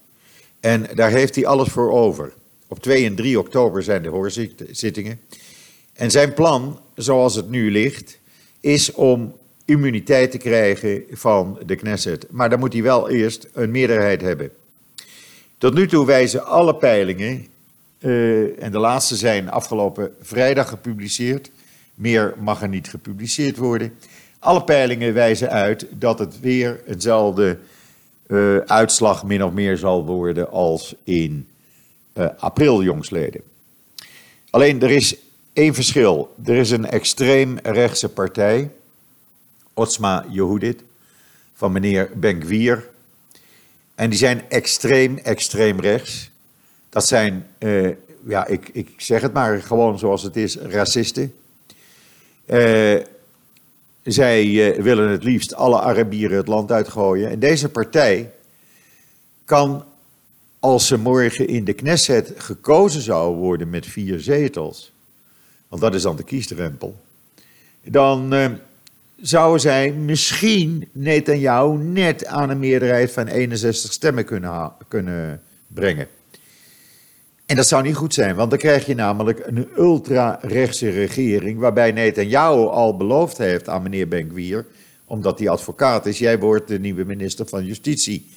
En 0.60 0.86
daar 0.94 1.10
heeft 1.10 1.34
hij 1.34 1.46
alles 1.46 1.68
voor 1.68 1.92
over. 1.92 2.32
Op 2.68 2.82
2 2.82 3.04
en 3.04 3.14
3 3.14 3.38
oktober 3.38 3.82
zijn 3.82 4.02
de 4.02 4.08
hoorzittingen. 4.08 5.20
En 5.92 6.10
zijn 6.10 6.34
plan, 6.34 6.80
zoals 6.94 7.34
het 7.34 7.50
nu 7.50 7.70
ligt, 7.70 8.18
is 8.60 8.92
om 8.92 9.34
immuniteit 9.64 10.30
te 10.30 10.38
krijgen 10.38 11.02
van 11.10 11.58
de 11.66 11.76
Knesset. 11.76 12.26
Maar 12.30 12.50
dan 12.50 12.58
moet 12.58 12.72
hij 12.72 12.82
wel 12.82 13.10
eerst 13.10 13.48
een 13.52 13.70
meerderheid 13.70 14.20
hebben. 14.20 14.50
Tot 15.58 15.74
nu 15.74 15.88
toe 15.88 16.06
wijzen 16.06 16.46
alle 16.46 16.74
peilingen, 16.74 17.46
uh, 17.98 18.62
en 18.62 18.72
de 18.72 18.78
laatste 18.78 19.16
zijn 19.16 19.50
afgelopen 19.50 20.14
vrijdag 20.20 20.68
gepubliceerd, 20.68 21.50
meer 21.96 22.34
mag 22.38 22.62
er 22.62 22.68
niet 22.68 22.88
gepubliceerd 22.88 23.56
worden. 23.56 23.98
Alle 24.38 24.64
peilingen 24.64 25.14
wijzen 25.14 25.50
uit 25.50 25.86
dat 25.90 26.18
het 26.18 26.40
weer 26.40 26.80
eenzelfde 26.86 27.58
uh, 28.26 28.56
uitslag 28.56 29.24
min 29.24 29.44
of 29.44 29.52
meer 29.52 29.76
zal 29.76 30.04
worden 30.04 30.50
als 30.50 30.94
in 31.04 31.48
uh, 32.14 32.26
april 32.38 32.82
jongsleden. 32.82 33.40
Alleen 34.50 34.82
er 34.82 34.90
is 34.90 35.16
één 35.52 35.74
verschil. 35.74 36.34
Er 36.44 36.56
is 36.56 36.70
een 36.70 36.86
extreem 36.86 37.58
rechtse 37.62 38.08
partij, 38.08 38.70
Otsma 39.74 40.24
Yehudit, 40.30 40.82
van 41.54 41.72
meneer 41.72 42.10
Ben-Gvir. 42.14 42.88
En 43.94 44.10
die 44.10 44.18
zijn 44.18 44.42
extreem, 44.48 45.18
extreem 45.18 45.80
rechts. 45.80 46.30
Dat 46.88 47.06
zijn, 47.06 47.46
uh, 47.58 47.90
ja, 48.26 48.46
ik, 48.46 48.68
ik 48.72 48.88
zeg 48.96 49.20
het 49.20 49.32
maar 49.32 49.62
gewoon 49.62 49.98
zoals 49.98 50.22
het 50.22 50.36
is, 50.36 50.56
racisten. 50.56 51.34
Uh, 52.46 52.96
zij 54.02 54.44
uh, 54.44 54.82
willen 54.82 55.08
het 55.10 55.24
liefst 55.24 55.54
alle 55.54 55.80
Arabieren 55.80 56.36
het 56.36 56.46
land 56.46 56.72
uitgooien. 56.72 57.30
En 57.30 57.38
deze 57.38 57.68
partij 57.68 58.32
kan, 59.44 59.84
als 60.60 60.86
ze 60.86 60.98
morgen 60.98 61.48
in 61.48 61.64
de 61.64 61.72
Knesset 61.72 62.32
gekozen 62.36 63.00
zou 63.00 63.36
worden 63.36 63.70
met 63.70 63.86
vier 63.86 64.20
zetels, 64.20 64.92
want 65.68 65.82
dat 65.82 65.94
is 65.94 66.02
dan 66.02 66.16
de 66.16 66.22
kiesdrempel, 66.22 66.96
dan 67.84 68.34
uh, 68.34 68.46
zouden 69.16 69.60
zij 69.60 69.92
misschien 69.92 70.88
Netanyahu 70.92 71.76
net 71.76 72.26
aan 72.26 72.50
een 72.50 72.58
meerderheid 72.58 73.12
van 73.12 73.26
61 73.26 73.92
stemmen 73.92 74.24
kunnen, 74.24 74.72
kunnen 74.88 75.42
brengen. 75.66 76.08
En 77.46 77.56
dat 77.56 77.66
zou 77.68 77.82
niet 77.82 77.94
goed 77.94 78.14
zijn, 78.14 78.34
want 78.34 78.50
dan 78.50 78.58
krijg 78.58 78.86
je 78.86 78.94
namelijk 78.94 79.40
een 79.46 79.68
ultra-rechtse 79.78 80.90
regering, 80.90 81.58
waarbij 81.58 81.92
Netanyahu 81.92 82.66
al 82.66 82.96
beloofd 82.96 83.38
heeft 83.38 83.68
aan 83.68 83.82
meneer 83.82 84.08
Ben-Gvir, 84.08 84.66
omdat 85.04 85.38
hij 85.38 85.48
advocaat 85.48 86.06
is, 86.06 86.18
jij 86.18 86.38
wordt 86.38 86.68
de 86.68 86.78
nieuwe 86.78 87.04
minister 87.04 87.46
van 87.46 87.64
Justitie. 87.64 88.30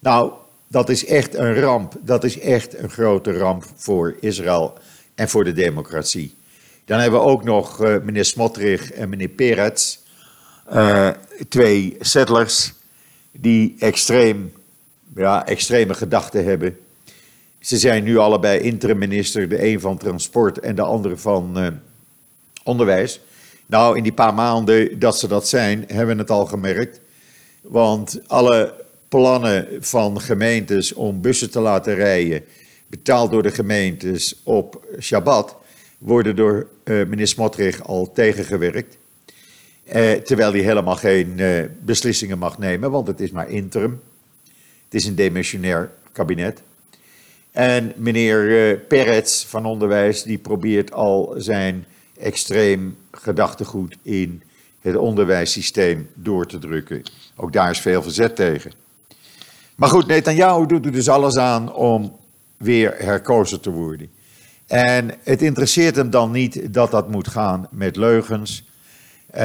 Nou, 0.00 0.32
dat 0.68 0.88
is 0.88 1.04
echt 1.04 1.34
een 1.34 1.54
ramp. 1.54 1.94
Dat 2.00 2.24
is 2.24 2.38
echt 2.38 2.78
een 2.78 2.90
grote 2.90 3.32
ramp 3.38 3.64
voor 3.74 4.16
Israël 4.20 4.78
en 5.14 5.28
voor 5.28 5.44
de 5.44 5.52
democratie. 5.52 6.34
Dan 6.84 6.98
hebben 6.98 7.20
we 7.20 7.26
ook 7.26 7.44
nog 7.44 7.82
uh, 7.82 7.96
meneer 8.02 8.24
Smotrich 8.24 8.92
en 8.92 9.08
meneer 9.08 9.28
Peretz, 9.28 9.98
uh, 10.72 11.10
twee 11.48 11.96
settlers 12.00 12.72
die 13.32 13.76
extreem, 13.78 14.52
ja, 15.14 15.46
extreme 15.46 15.94
gedachten 15.94 16.44
hebben. 16.44 16.78
Ze 17.64 17.78
zijn 17.78 18.04
nu 18.04 18.16
allebei 18.16 18.60
interim-minister, 18.60 19.48
de 19.48 19.64
een 19.64 19.80
van 19.80 19.98
transport 19.98 20.58
en 20.58 20.74
de 20.74 20.82
andere 20.82 21.16
van 21.16 21.58
uh, 21.58 21.66
onderwijs. 22.62 23.20
Nou, 23.66 23.96
in 23.96 24.02
die 24.02 24.12
paar 24.12 24.34
maanden 24.34 24.98
dat 24.98 25.18
ze 25.18 25.28
dat 25.28 25.48
zijn, 25.48 25.84
hebben 25.86 26.14
we 26.16 26.22
het 26.22 26.30
al 26.30 26.46
gemerkt. 26.46 27.00
Want 27.60 28.20
alle 28.26 28.74
plannen 29.08 29.68
van 29.80 30.20
gemeentes 30.20 30.92
om 30.92 31.20
bussen 31.20 31.50
te 31.50 31.60
laten 31.60 31.94
rijden, 31.94 32.44
betaald 32.86 33.30
door 33.30 33.42
de 33.42 33.50
gemeentes 33.50 34.40
op 34.42 34.84
Shabbat, 35.00 35.56
worden 35.98 36.36
door 36.36 36.66
uh, 36.84 37.06
meneer 37.06 37.28
Smotrich 37.28 37.82
al 37.82 38.12
tegengewerkt. 38.12 38.96
Uh, 39.94 40.12
terwijl 40.12 40.52
hij 40.52 40.60
helemaal 40.60 40.96
geen 40.96 41.40
beslissingen 41.80 42.38
mag 42.38 42.58
nemen, 42.58 42.90
want 42.90 43.06
het 43.06 43.20
is 43.20 43.30
maar 43.30 43.50
interim. 43.50 44.00
Het 44.84 44.94
is 44.94 45.04
een 45.04 45.14
demissionair 45.14 45.90
kabinet. 46.12 46.62
En 47.54 47.92
meneer 47.96 48.44
uh, 48.44 48.78
Peretz 48.88 49.44
van 49.44 49.66
Onderwijs, 49.66 50.22
die 50.22 50.38
probeert 50.38 50.92
al 50.92 51.34
zijn 51.36 51.84
extreem 52.18 52.96
gedachtegoed 53.10 53.96
in 54.02 54.42
het 54.80 54.96
onderwijssysteem 54.96 56.08
door 56.14 56.46
te 56.46 56.58
drukken. 56.58 57.02
Ook 57.36 57.52
daar 57.52 57.70
is 57.70 57.80
veel 57.80 58.02
verzet 58.02 58.36
tegen. 58.36 58.72
Maar 59.74 59.88
goed, 59.88 60.06
Netanyahu 60.06 60.66
doet 60.66 60.84
er 60.84 60.92
dus 60.92 61.08
alles 61.08 61.36
aan 61.36 61.74
om 61.74 62.16
weer 62.56 62.94
herkozen 62.98 63.60
te 63.60 63.70
worden. 63.70 64.10
En 64.66 65.10
het 65.22 65.42
interesseert 65.42 65.96
hem 65.96 66.10
dan 66.10 66.30
niet 66.30 66.74
dat 66.74 66.90
dat 66.90 67.10
moet 67.10 67.28
gaan 67.28 67.68
met 67.70 67.96
leugens. 67.96 68.64
Uh, 69.34 69.40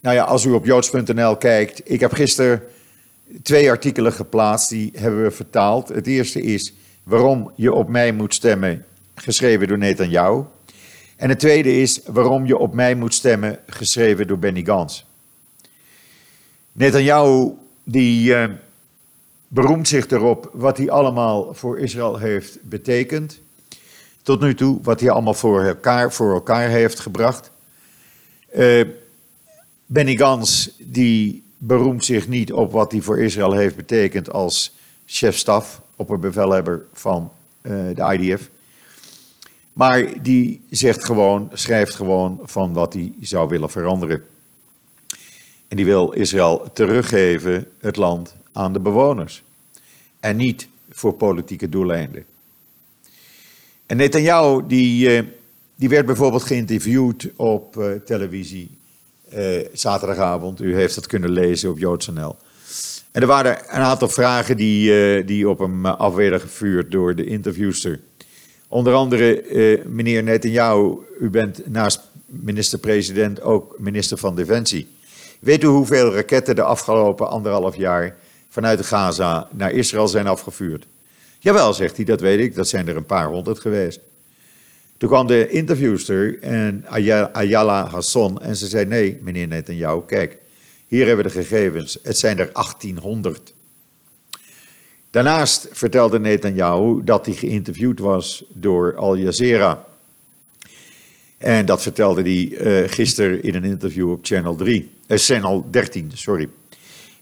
nou 0.00 0.16
ja, 0.16 0.24
als 0.24 0.44
u 0.44 0.50
op 0.50 0.64
joods.nl 0.64 1.36
kijkt, 1.36 1.80
ik 1.90 2.00
heb 2.00 2.12
gisteren 2.12 2.62
twee 3.42 3.70
artikelen 3.70 4.12
geplaatst, 4.12 4.68
die 4.68 4.90
hebben 4.94 5.22
we 5.22 5.30
vertaald. 5.30 5.88
Het 5.88 6.06
eerste 6.06 6.42
is 6.42 6.74
waarom 7.02 7.52
je 7.54 7.72
op 7.72 7.88
mij 7.88 8.12
moet 8.12 8.34
stemmen, 8.34 8.84
geschreven 9.14 9.68
door 9.68 9.78
Netanyahu. 9.78 10.42
En 11.16 11.28
het 11.28 11.38
tweede 11.38 11.80
is 11.80 12.00
waarom 12.06 12.46
je 12.46 12.56
op 12.56 12.74
mij 12.74 12.94
moet 12.94 13.14
stemmen, 13.14 13.58
geschreven 13.66 14.26
door 14.26 14.38
Benny 14.38 14.64
Gans. 14.64 15.06
Netanyahu 16.72 17.52
die 17.84 18.30
uh, 18.30 18.44
beroemt 19.48 19.88
zich 19.88 20.10
erop 20.10 20.50
wat 20.52 20.76
hij 20.76 20.90
allemaal 20.90 21.54
voor 21.54 21.78
Israël 21.78 22.18
heeft 22.18 22.58
betekend. 22.62 23.40
Tot 24.22 24.40
nu 24.40 24.54
toe, 24.54 24.78
wat 24.82 25.00
hij 25.00 25.10
allemaal 25.10 25.34
voor 25.34 25.64
elkaar, 25.64 26.12
voor 26.12 26.32
elkaar 26.34 26.68
heeft 26.68 27.00
gebracht. 27.00 27.50
Uh, 28.56 28.84
Benny 29.86 30.16
Gans 30.16 30.70
die 30.78 31.42
beroemt 31.58 32.04
zich 32.04 32.28
niet 32.28 32.52
op 32.52 32.72
wat 32.72 32.92
hij 32.92 33.00
voor 33.00 33.20
Israël 33.20 33.52
heeft 33.52 33.76
betekend 33.76 34.30
als 34.30 34.76
chef-staf, 35.06 35.82
opperbevelhebber 35.96 36.86
van 36.92 37.32
uh, 37.62 37.72
de 37.94 38.18
IDF. 38.18 38.48
Maar 39.72 40.22
die 40.22 40.60
zegt 40.70 41.04
gewoon, 41.04 41.50
schrijft 41.52 41.94
gewoon 41.94 42.40
van 42.42 42.72
wat 42.72 42.92
hij 42.92 43.12
zou 43.20 43.48
willen 43.48 43.70
veranderen. 43.70 44.24
En 45.68 45.76
die 45.76 45.84
wil 45.84 46.10
Israël 46.10 46.70
teruggeven, 46.72 47.66
het 47.80 47.96
land, 47.96 48.34
aan 48.52 48.72
de 48.72 48.80
bewoners. 48.80 49.42
En 50.20 50.36
niet 50.36 50.68
voor 50.90 51.14
politieke 51.14 51.68
doeleinden. 51.68 52.24
En 53.86 53.96
Netanyahu, 53.96 54.66
die, 54.66 55.16
uh, 55.16 55.28
die 55.74 55.88
werd 55.88 56.06
bijvoorbeeld 56.06 56.42
geïnterviewd 56.42 57.28
op 57.36 57.76
uh, 57.76 57.92
televisie 58.04 58.77
uh, 59.34 59.66
zaterdagavond. 59.72 60.60
U 60.60 60.74
heeft 60.74 60.94
dat 60.94 61.06
kunnen 61.06 61.30
lezen 61.30 61.70
op 61.70 61.78
JoodsNL. 61.78 62.36
En 63.10 63.20
er 63.20 63.26
waren 63.26 63.58
een 63.58 63.82
aantal 63.82 64.08
vragen 64.08 64.56
die, 64.56 65.24
die 65.24 65.48
op 65.48 65.58
hem 65.58 65.86
af 65.86 66.14
werden 66.14 66.40
gevuurd 66.40 66.90
door 66.90 67.14
de 67.14 67.24
interviewster. 67.24 68.00
Onder 68.68 68.94
andere, 68.94 69.42
meneer 69.86 70.22
Netanyahu, 70.22 70.96
u 71.20 71.30
bent 71.30 71.70
naast 71.70 72.00
minister-president 72.26 73.40
ook 73.40 73.74
minister 73.78 74.18
van 74.18 74.36
Defensie. 74.36 74.88
Weet 75.38 75.62
u 75.62 75.66
hoeveel 75.66 76.14
raketten 76.14 76.54
de 76.54 76.62
afgelopen 76.62 77.28
anderhalf 77.28 77.76
jaar 77.76 78.16
vanuit 78.48 78.86
Gaza 78.86 79.48
naar 79.52 79.72
Israël 79.72 80.08
zijn 80.08 80.26
afgevuurd? 80.26 80.86
Jawel, 81.38 81.74
zegt 81.74 81.96
hij, 81.96 82.04
dat 82.04 82.20
weet 82.20 82.40
ik, 82.40 82.54
dat 82.54 82.68
zijn 82.68 82.88
er 82.88 82.96
een 82.96 83.06
paar 83.06 83.26
honderd 83.26 83.58
geweest. 83.58 84.00
Toen 84.98 85.08
kwam 85.08 85.26
de 85.26 85.48
interviewster 85.48 86.42
en 86.42 86.84
Ayala 87.32 87.86
Hasson 87.86 88.40
en 88.42 88.56
ze 88.56 88.66
zei: 88.66 88.84
Nee, 88.84 89.18
meneer 89.22 89.48
Netanyahu, 89.48 90.00
kijk, 90.06 90.36
hier 90.86 91.06
hebben 91.06 91.24
we 91.24 91.30
de 91.32 91.38
gegevens. 91.42 91.98
Het 92.02 92.18
zijn 92.18 92.38
er 92.38 92.50
1800. 92.52 93.54
Daarnaast 95.10 95.68
vertelde 95.72 96.20
Netanyahu 96.20 97.04
dat 97.04 97.26
hij 97.26 97.34
geïnterviewd 97.34 97.98
was 97.98 98.44
door 98.52 98.96
Al 98.96 99.16
Jazeera. 99.16 99.84
En 101.38 101.66
dat 101.66 101.82
vertelde 101.82 102.22
hij 102.22 102.48
uh, 102.82 102.88
gisteren 102.88 103.42
in 103.42 103.54
een 103.54 103.64
interview 103.64 104.10
op 104.10 104.18
Channel 104.22 104.56
3. 104.56 104.90
Uh, 105.06 105.18
Channel 105.18 105.66
13, 105.70 106.10
sorry. 106.14 106.48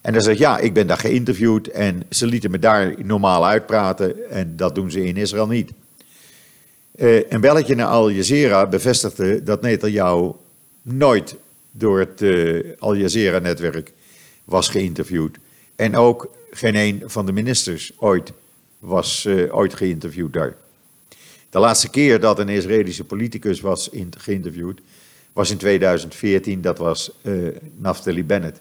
En 0.01 0.13
hij 0.13 0.23
zegt, 0.23 0.39
ja, 0.39 0.59
ik 0.59 0.75
ben 0.75 0.87
daar 0.87 0.99
geïnterviewd 0.99 1.69
en 1.69 2.03
ze 2.11 2.27
lieten 2.27 2.51
me 2.51 2.59
daar 2.59 2.95
normaal 3.05 3.47
uitpraten 3.47 4.31
en 4.31 4.57
dat 4.57 4.75
doen 4.75 4.91
ze 4.91 5.05
in 5.05 5.17
Israël 5.17 5.47
niet. 5.47 5.73
Uh, 6.97 7.31
een 7.31 7.41
belletje 7.41 7.75
naar 7.75 7.87
Al 7.87 8.11
Jazeera 8.11 8.67
bevestigde 8.67 9.43
dat 9.43 9.63
Netanyahu 9.63 10.33
nooit 10.83 11.37
door 11.71 11.99
het 11.99 12.21
uh, 12.21 12.73
Al 12.79 12.95
Jazeera-netwerk 12.95 13.93
was 14.45 14.69
geïnterviewd. 14.69 15.37
En 15.77 15.97
ook 15.97 16.31
geen 16.51 16.75
een 16.75 17.03
van 17.07 17.27
de 17.27 17.33
ministers 17.33 17.93
ooit 17.99 18.33
was 18.79 19.25
uh, 19.25 19.57
ooit 19.57 19.75
geïnterviewd 19.75 20.33
daar. 20.33 20.57
De 21.51 21.59
laatste 21.59 21.91
keer 21.91 22.21
dat 22.21 22.39
een 22.39 22.49
Israëlische 22.49 23.05
politicus 23.05 23.61
was 23.61 23.91
geïnterviewd 24.19 24.81
was 25.33 25.51
in 25.51 25.57
2014, 25.57 26.61
dat 26.61 26.79
was 26.79 27.11
Naftali 27.79 28.25
Bennett. 28.25 28.61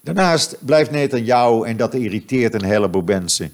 Daarnaast 0.00 0.56
blijft 0.60 0.90
Netanyahu, 0.90 1.64
en 1.64 1.76
dat 1.76 1.94
irriteert 1.94 2.54
een 2.54 2.64
heleboel 2.64 3.02
mensen, 3.02 3.52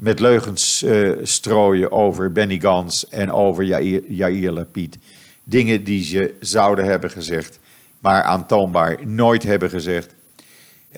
met 0.00 0.20
leugens 0.20 0.82
uh, 0.82 1.18
strooien 1.22 1.92
over 1.92 2.32
Benny 2.32 2.58
Gans 2.58 3.08
en 3.08 3.32
over 3.32 3.64
Yair, 3.64 4.02
Yair 4.08 4.50
Lapid. 4.52 4.98
Dingen 5.44 5.84
die 5.84 6.04
ze 6.04 6.34
zouden 6.40 6.84
hebben 6.84 7.10
gezegd, 7.10 7.58
maar 7.98 8.22
aantoonbaar 8.22 9.06
nooit 9.06 9.42
hebben 9.42 9.70
gezegd. 9.70 10.14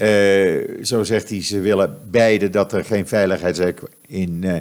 Uh, 0.03 0.85
zo 0.85 1.03
zegt 1.03 1.29
hij, 1.29 1.43
ze 1.43 1.61
willen 1.61 1.99
beide 2.11 2.51
dat 2.51 2.73
er 2.73 2.85
geen 2.85 3.09
veiligheidshek 3.09 3.81
in 4.07 4.43
uh, 4.45 4.57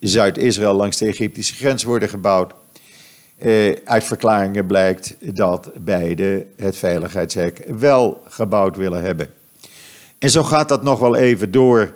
Zuid-Israël 0.00 0.74
langs 0.74 0.96
de 0.96 1.06
Egyptische 1.06 1.54
grens 1.54 1.82
worden 1.82 2.08
gebouwd. 2.08 2.52
uit 3.84 4.04
verklaringen 4.04 4.66
blijkt 4.66 5.16
dat 5.20 5.70
beide 5.78 6.46
het 6.56 6.76
veiligheidshek 6.76 7.64
wel 7.78 8.22
gebouwd 8.28 8.76
willen 8.76 9.02
hebben. 9.02 9.28
En 10.18 10.30
zo 10.30 10.42
gaat 10.42 10.68
dat 10.68 10.82
nog 10.82 10.98
wel 10.98 11.16
even 11.16 11.50
door. 11.50 11.94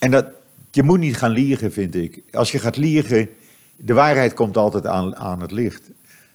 En 0.00 0.10
dat, 0.10 0.26
je 0.70 0.82
moet 0.82 0.98
niet 0.98 1.16
gaan 1.16 1.30
liegen, 1.30 1.72
vind 1.72 1.94
ik. 1.94 2.22
Als 2.32 2.52
je 2.52 2.58
gaat 2.58 2.76
liegen, 2.76 3.28
de 3.76 3.94
waarheid 3.94 4.34
komt 4.34 4.56
altijd 4.56 4.86
aan, 4.86 5.16
aan 5.16 5.40
het 5.40 5.50
licht. 5.50 5.82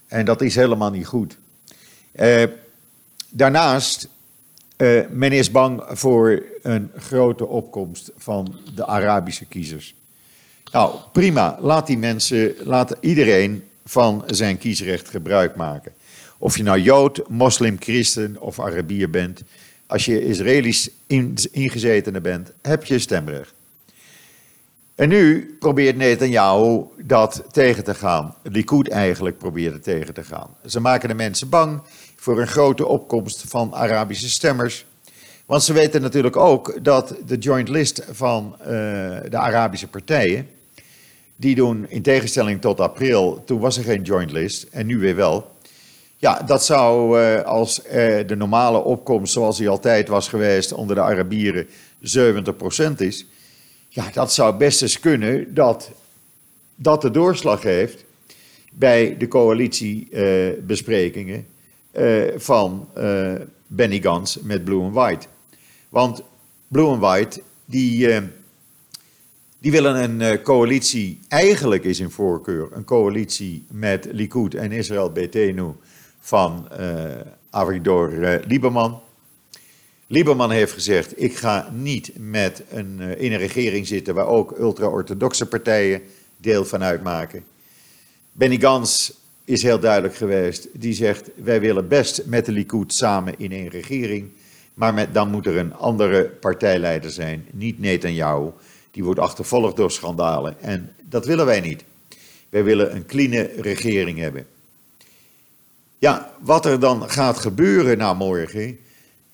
En 0.08 0.26
dat 0.26 0.42
is 0.42 0.56
helemaal 0.56 0.92
niet 0.92 1.06
goed. 1.06 1.38
Uh, 2.16 2.44
daarnaast, 3.30 4.08
uh, 4.78 5.02
men 5.10 5.32
is 5.32 5.52
bang 5.52 5.84
voor 5.88 6.44
een 6.62 6.92
grote 6.98 7.46
opkomst 7.46 8.12
van 8.18 8.60
de 8.76 8.86
Arabische 8.86 9.46
kiezers. 9.46 9.96
Nou, 10.72 10.96
prima. 11.12 11.58
Laat 11.62 11.88
die 11.88 11.98
mensen, 11.98 12.54
laat 12.64 12.96
iedereen 13.00 13.64
van 13.86 14.24
zijn 14.28 14.58
kiesrecht 14.58 15.10
gebruik 15.10 15.56
maken. 15.56 15.94
Of 16.38 16.58
je 16.58 16.64
nou 16.64 16.80
Jood, 16.80 17.30
moslim, 17.30 17.78
christen 17.80 18.42
of 18.42 18.60
Arabier 18.60 19.10
bent. 19.10 19.42
Als 19.88 20.06
je 20.06 20.26
Israëlisch 20.26 20.90
ingezetene 21.52 22.22
bent, 22.22 22.52
heb 22.62 22.86
je 22.86 23.00
stemrecht. 23.00 23.54
En 24.96 25.10
nu 25.10 25.56
probeert 25.60 25.96
Netanyahu 25.96 26.84
dat 26.98 27.44
tegen 27.52 27.84
te 27.84 27.94
gaan. 27.94 28.36
Likud 28.44 28.90
eigenlijk 28.90 29.38
probeert 29.38 29.74
het 29.74 29.84
tegen 29.84 30.14
te 30.14 30.24
gaan. 30.24 30.56
Ze 30.66 30.80
maken 30.80 31.10
de 31.10 31.16
mensen 31.16 31.50
bang 31.50 31.82
voor 32.16 32.42
een 32.42 32.48
grote 32.48 32.86
opkomst 32.86 33.44
van 33.48 33.74
Arabische 33.74 34.30
stemmers. 34.30 34.86
Want 35.46 35.64
ze 35.64 35.74
weten 35.74 36.02
natuurlijk 36.02 36.36
ook 36.36 36.84
dat 36.84 37.16
de 37.26 37.38
joint 37.38 37.70
list 37.70 38.06
van 38.12 38.56
uh, 38.60 38.68
de 39.30 39.38
Arabische 39.38 39.88
partijen, 39.88 40.48
die 41.36 41.56
doen 41.56 41.86
in 41.90 42.02
tegenstelling 42.02 42.62
tot 42.62 42.80
april, 42.80 43.44
toen 43.46 43.60
was 43.60 43.78
er 43.78 43.84
geen 43.84 44.02
joint 44.02 44.32
list 44.32 44.68
en 44.72 44.86
nu 44.86 44.98
weer 45.00 45.16
wel. 45.16 45.55
Ja, 46.26 46.42
dat 46.46 46.66
zou 46.66 47.22
uh, 47.22 47.42
als 47.42 47.82
uh, 47.86 47.92
de 48.28 48.36
normale 48.38 48.78
opkomst 48.78 49.34
zoals 49.34 49.58
die 49.58 49.70
altijd 49.70 50.08
was 50.08 50.28
geweest 50.28 50.74
onder 50.74 50.96
de 50.96 51.02
Arabieren 51.02 51.68
70% 51.68 51.70
is, 52.98 53.26
ja, 53.90 54.10
dat 54.14 54.34
zou 54.34 54.56
best 54.56 54.82
eens 54.82 55.00
kunnen 55.00 55.54
dat 55.54 55.92
dat 56.76 57.02
de 57.02 57.12
doorslag 57.12 57.64
heeft 57.64 58.06
bij 58.72 59.18
de 59.18 59.28
coalitiebesprekingen 59.28 61.46
uh, 61.94 62.24
van 62.36 62.88
Benny 63.68 64.02
Gans 64.02 64.40
met 64.42 64.64
Blue 64.64 64.82
and 64.82 64.94
White. 64.94 65.28
Want 65.90 66.22
Blue 66.68 66.88
and 66.88 67.00
White, 67.00 67.42
die, 67.66 68.10
die 69.60 69.72
willen 69.72 70.22
een 70.22 70.42
coalitie, 70.42 71.20
eigenlijk 71.28 71.84
is 71.84 72.00
in 72.00 72.10
voorkeur 72.10 72.68
een 72.72 72.84
coalitie 72.84 73.66
met 73.72 74.08
Likud 74.12 74.56
en 74.56 74.72
Israël 74.72 75.12
Betenu 75.12 75.74
van 76.26 76.68
Avigdor 77.50 78.40
Lieberman. 78.48 79.02
Lieberman 80.08 80.52
heeft 80.52 80.72
gezegd: 80.72 81.22
Ik 81.22 81.36
ga 81.36 81.70
niet 81.74 82.12
met 82.18 82.64
een, 82.70 82.98
uh, 83.00 83.22
in 83.22 83.32
een 83.32 83.38
regering 83.38 83.88
zitten 83.88 84.16
waar 84.16 84.28
ook 84.28 84.58
ultra-orthodoxe 84.60 85.46
partijen 85.46 86.02
deel 86.38 86.66
van 86.66 86.84
uitmaken. 86.84 87.44
Benny 88.32 88.60
Gans 88.60 89.14
is 89.44 89.64
heel 89.64 89.80
duidelijk 89.80 90.16
geweest. 90.16 90.68
Die 90.74 90.94
zegt: 90.94 91.30
Wij 91.36 91.62
willen 91.62 91.88
best 91.88 92.26
met 92.26 92.46
de 92.46 92.52
Likud 92.52 92.94
samen 92.94 93.34
in 93.38 93.52
één 93.52 93.68
regering. 93.68 94.30
Maar 94.74 94.94
met, 94.94 95.14
dan 95.14 95.30
moet 95.30 95.46
er 95.46 95.58
een 95.58 95.74
andere 95.74 96.24
partijleider 96.24 97.12
zijn, 97.12 97.48
niet 97.52 97.80
Netanyahu. 97.80 98.50
Die 98.92 99.04
wordt 99.04 99.20
achtervolgd 99.20 99.76
door 99.76 99.92
schandalen. 99.92 100.62
En 100.62 100.96
dat 101.10 101.26
willen 101.26 101.46
wij 101.46 101.60
niet. 101.60 101.84
Wij 102.50 102.64
willen 102.64 102.96
een 102.96 103.06
clean 103.06 103.48
regering 103.58 104.20
hebben. 104.20 104.46
Ja, 105.98 106.34
wat 106.40 106.66
er 106.66 106.80
dan 106.80 107.10
gaat 107.10 107.38
gebeuren 107.38 107.98
na 107.98 108.14
morgen 108.14 108.80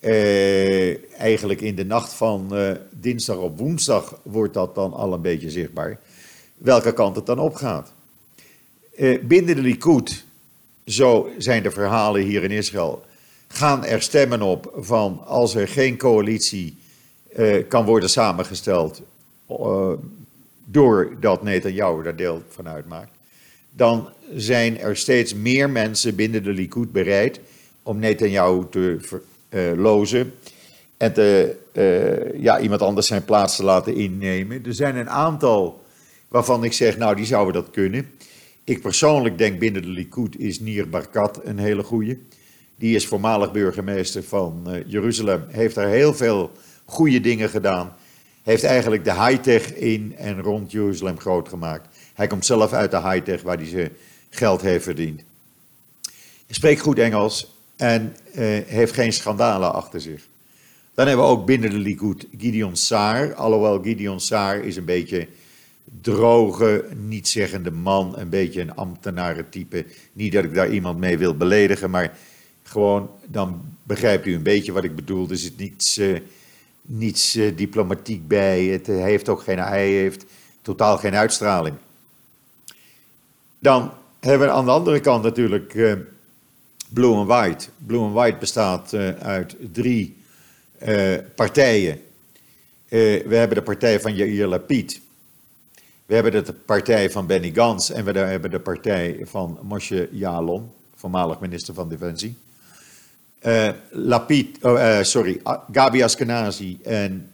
uh, 0.00 1.20
eigenlijk 1.20 1.60
in 1.60 1.74
de 1.74 1.84
nacht 1.84 2.12
van 2.12 2.48
uh, 2.52 2.70
dinsdag 2.90 3.36
op 3.36 3.58
woensdag 3.58 4.18
wordt 4.22 4.54
dat 4.54 4.74
dan 4.74 4.92
al 4.92 5.12
een 5.12 5.20
beetje 5.20 5.50
zichtbaar. 5.50 5.98
Welke 6.56 6.92
kant 6.92 7.16
het 7.16 7.26
dan 7.26 7.38
opgaat. 7.38 7.92
Uh, 8.96 9.24
binnen 9.24 9.54
de 9.54 9.60
Likud, 9.60 10.24
zo 10.86 11.30
zijn 11.38 11.62
de 11.62 11.70
verhalen 11.70 12.22
hier 12.22 12.44
in 12.44 12.50
Israël, 12.50 13.04
gaan 13.48 13.84
er 13.84 14.02
stemmen 14.02 14.42
op 14.42 14.72
van 14.76 15.22
als 15.26 15.54
er 15.54 15.68
geen 15.68 15.96
coalitie 15.96 16.76
kan 17.68 17.84
worden 17.84 18.10
samengesteld 18.10 19.02
doordat 20.64 21.42
Netanyahu 21.42 22.02
daar 22.02 22.16
deel 22.16 22.42
van 22.48 22.68
uitmaakt, 22.68 23.10
dan 23.70 24.08
zijn 24.34 24.78
er 24.78 24.96
steeds 24.96 25.34
meer 25.34 25.70
mensen 25.70 26.14
binnen 26.14 26.42
de 26.42 26.52
Likud 26.52 26.92
bereid 26.92 27.40
om 27.82 27.98
Netanyahu 27.98 28.64
te 28.70 28.98
uh. 29.76 30.32
En 30.96 31.12
te, 31.12 31.56
uh, 31.72 32.42
ja, 32.42 32.60
iemand 32.60 32.82
anders 32.82 33.06
zijn 33.06 33.24
plaats 33.24 33.56
te 33.56 33.64
laten 33.64 33.94
innemen. 33.94 34.64
Er 34.64 34.74
zijn 34.74 34.96
een 34.96 35.10
aantal 35.10 35.84
waarvan 36.28 36.64
ik 36.64 36.72
zeg, 36.72 36.98
nou, 36.98 37.16
die 37.16 37.24
zouden 37.24 37.54
dat 37.54 37.70
kunnen. 37.70 38.10
Ik 38.64 38.82
persoonlijk 38.82 39.38
denk 39.38 39.58
binnen 39.58 39.82
de 39.82 39.88
Likud 39.88 40.38
is 40.38 40.60
Nir 40.60 40.88
Barkat 40.88 41.40
een 41.44 41.58
hele 41.58 41.82
goede. 41.82 42.18
Die 42.76 42.94
is 42.94 43.06
voormalig 43.06 43.52
burgemeester 43.52 44.22
van 44.22 44.64
uh, 44.66 44.74
Jeruzalem. 44.86 45.44
Heeft 45.48 45.74
daar 45.74 45.88
heel 45.88 46.14
veel 46.14 46.50
goede 46.84 47.20
dingen 47.20 47.48
gedaan. 47.48 47.94
Heeft 48.42 48.64
eigenlijk 48.64 49.04
de 49.04 49.14
high-tech 49.14 49.74
in 49.74 50.14
en 50.16 50.40
rond 50.40 50.72
Jeruzalem 50.72 51.18
groot 51.18 51.48
gemaakt. 51.48 51.88
Hij 52.14 52.26
komt 52.26 52.46
zelf 52.46 52.72
uit 52.72 52.90
de 52.90 53.00
high-tech 53.02 53.42
waar 53.42 53.56
hij 53.56 53.66
zijn 53.66 53.90
geld 54.34 54.60
heeft 54.60 54.84
verdiend. 54.84 55.22
Hij 56.46 56.54
spreekt 56.54 56.80
goed 56.80 56.98
Engels 56.98 57.52
en 57.76 58.16
uh, 58.34 58.58
heeft 58.66 58.92
geen 58.92 59.12
schandalen 59.12 59.74
achter 59.74 60.00
zich. 60.00 60.26
Dan 60.94 61.06
hebben 61.06 61.24
we 61.24 61.30
ook 61.30 61.46
binnen 61.46 61.70
de 61.70 61.78
Likud 61.78 62.26
Gideon 62.38 62.76
Saar. 62.76 63.34
Alhoewel 63.34 63.82
Gideon 63.82 64.20
Saar 64.20 64.58
is 64.60 64.76
een 64.76 64.84
beetje 64.84 65.28
droge, 66.00 66.84
nietzeggende 67.06 67.70
man. 67.70 68.18
Een 68.18 68.28
beetje 68.28 68.60
een 68.60 68.74
ambtenarentype. 68.74 69.86
Niet 70.12 70.32
dat 70.32 70.44
ik 70.44 70.54
daar 70.54 70.70
iemand 70.70 70.98
mee 70.98 71.18
wil 71.18 71.36
beledigen, 71.36 71.90
maar 71.90 72.16
gewoon, 72.62 73.10
dan 73.26 73.62
begrijpt 73.82 74.26
u 74.26 74.34
een 74.34 74.42
beetje 74.42 74.72
wat 74.72 74.84
ik 74.84 74.96
bedoel. 74.96 75.30
Er 75.30 75.36
zit 75.36 75.56
niets, 75.56 75.98
uh, 75.98 76.18
niets 76.82 77.36
uh, 77.36 77.56
diplomatiek 77.56 78.28
bij. 78.28 78.64
Het, 78.64 78.86
heeft 78.86 79.28
ook 79.28 79.42
geen, 79.42 79.58
hij 79.58 79.88
heeft 79.88 80.24
totaal 80.62 80.98
geen 80.98 81.14
uitstraling. 81.14 81.76
Dan 83.58 83.92
hebben 84.28 84.48
we 84.48 84.54
aan 84.54 84.64
de 84.64 84.70
andere 84.70 85.00
kant 85.00 85.22
natuurlijk 85.22 85.74
Blue 86.92 87.14
and 87.14 87.28
White. 87.28 87.68
Blue 87.86 88.00
and 88.00 88.14
White 88.14 88.36
bestaat 88.38 88.92
uh, 88.92 89.10
uit 89.10 89.56
drie 89.72 90.16
uh, 90.88 91.18
partijen. 91.34 92.00
We 92.88 93.24
hebben 93.28 93.56
de 93.56 93.62
partij 93.62 94.00
van 94.00 94.14
Yair 94.14 94.46
Lapid. 94.46 95.00
We 96.06 96.14
hebben 96.14 96.44
de 96.44 96.52
partij 96.52 97.10
van 97.10 97.26
Benny 97.26 97.50
Gans. 97.54 97.90
En 97.90 98.04
we 98.04 98.18
hebben 98.18 98.50
de 98.50 98.60
partij 98.60 99.20
van 99.22 99.58
Moshe 99.62 100.08
Yaalon, 100.12 100.70
voormalig 100.94 101.40
minister 101.40 101.74
van 101.74 101.88
Defensie. 101.88 102.36
Lapid, 103.90 104.58
oh, 104.64 105.02
sorry, 105.02 105.40
Gabi 105.72 106.02
Askenazi 106.02 106.78
en 106.82 107.30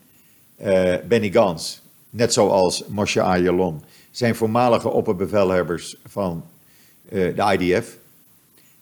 Benny 1.08 1.30
Gans, 1.30 1.82
net 2.10 2.32
zoals 2.32 2.84
Moshe 2.86 3.20
Yaalon, 3.20 3.82
zijn 4.10 4.34
voormalige 4.34 4.88
opperbevelhebbers 4.88 5.96
van 6.06 6.44
de 7.08 7.56
IDF. 7.58 7.96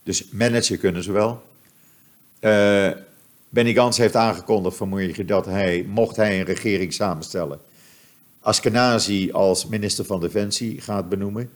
Dus 0.02 0.28
managen 0.30 0.78
kunnen 0.78 1.02
ze 1.02 1.12
wel. 1.12 1.42
Uh, 2.40 2.90
Benny 3.48 3.74
Gans 3.74 3.96
heeft 3.96 4.16
aangekondigd 4.16 4.76
vanmorgen 4.76 5.26
dat 5.26 5.46
hij, 5.46 5.86
mocht 5.88 6.16
hij 6.16 6.38
een 6.38 6.44
regering 6.44 6.92
samenstellen, 6.92 7.60
Askenazi 8.40 9.32
als 9.32 9.66
minister 9.66 10.04
van 10.04 10.20
Defensie 10.20 10.80
gaat 10.80 11.08
benoemen. 11.08 11.50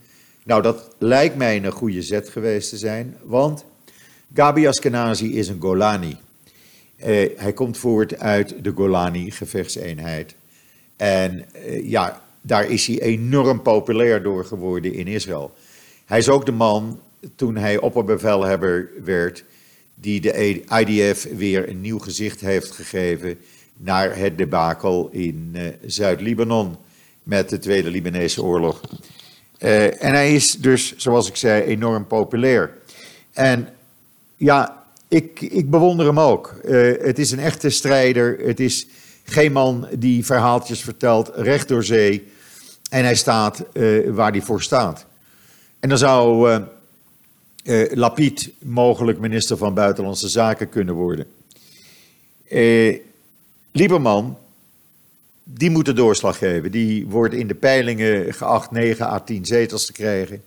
Nou, 0.45 0.63
dat 0.63 0.95
lijkt 0.99 1.37
mij 1.37 1.65
een 1.65 1.73
goede 1.73 2.03
zet 2.03 2.29
geweest 2.29 2.69
te 2.71 2.77
zijn, 2.77 3.17
want 3.23 3.65
Gabi 4.35 4.67
Askenazi 4.67 5.39
is 5.39 5.49
een 5.49 5.61
Golani. 5.61 6.17
Uh, 6.99 7.07
hij 7.37 7.53
komt 7.55 7.79
voort 7.79 8.19
uit 8.19 8.65
de 8.65 8.73
Golani-gevechtseenheid. 8.75 10.35
En 10.97 11.45
ja, 11.83 12.23
daar 12.41 12.71
is 12.71 12.87
hij 12.87 13.01
enorm 13.01 13.63
populair 13.63 14.23
door 14.23 14.45
geworden 14.45 14.93
in 14.93 15.07
Israël. 15.07 15.55
Hij 16.11 16.19
is 16.19 16.29
ook 16.29 16.47
de 16.47 16.53
man 16.53 17.01
toen 17.37 17.57
hij 17.57 17.79
opperbevelhebber 17.79 18.91
werd, 19.05 19.45
die 19.95 20.21
de 20.21 20.63
IDF 20.69 21.27
weer 21.37 21.69
een 21.69 21.81
nieuw 21.81 21.99
gezicht 21.99 22.41
heeft 22.41 22.71
gegeven 22.71 23.39
naar 23.77 24.17
het 24.17 24.39
debakel 24.39 25.09
in 25.13 25.53
uh, 25.55 25.63
Zuid-Libanon 25.87 26.77
met 27.23 27.49
de 27.49 27.59
Tweede 27.59 27.91
Libanese 27.91 28.43
oorlog. 28.43 28.81
Uh, 29.59 30.05
en 30.05 30.13
hij 30.13 30.35
is 30.35 30.53
dus, 30.53 30.97
zoals 30.97 31.29
ik 31.29 31.37
zei, 31.37 31.63
enorm 31.63 32.07
populair. 32.07 32.73
En 33.33 33.69
ja, 34.37 34.85
ik, 35.09 35.41
ik 35.41 35.71
bewonder 35.71 36.07
hem 36.07 36.21
ook. 36.21 36.55
Uh, 36.65 37.03
het 37.03 37.19
is 37.19 37.31
een 37.31 37.41
echte 37.41 37.71
strijder. 37.71 38.39
Het 38.39 38.61
is 38.61 38.87
geen 39.25 39.53
man 39.53 39.89
die 39.99 40.25
verhaaltjes 40.25 40.81
vertelt 40.81 41.31
recht 41.35 41.69
door 41.69 41.85
zee. 41.85 42.29
En 42.91 43.05
hij 43.05 43.17
staat 43.17 43.65
waar 44.07 44.31
hij 44.31 44.43
voor 44.43 44.63
staat. 44.63 45.09
En 45.81 45.89
dan 45.89 45.99
zou 45.99 46.51
uh, 47.65 47.93
Lapid 47.93 48.51
mogelijk 48.59 49.19
minister 49.19 49.57
van 49.57 49.75
Buitenlandse 49.75 50.29
Zaken 50.29 50.69
kunnen 50.69 50.95
worden. 50.95 51.27
Uh, 52.49 52.99
Lieberman, 53.73 54.39
die 55.45 55.71
moeten 55.71 55.97
doorslag 55.97 56.39
geven. 56.39 56.71
Die 56.71 57.07
wordt 57.07 57.35
in 57.35 57.47
de 57.47 57.55
peilingen 57.55 58.35
geacht 58.35 58.71
9 58.71 59.07
à 59.07 59.21
10 59.21 59.45
zetels 59.45 59.87
te 59.87 59.93
krijgen. 59.93 60.43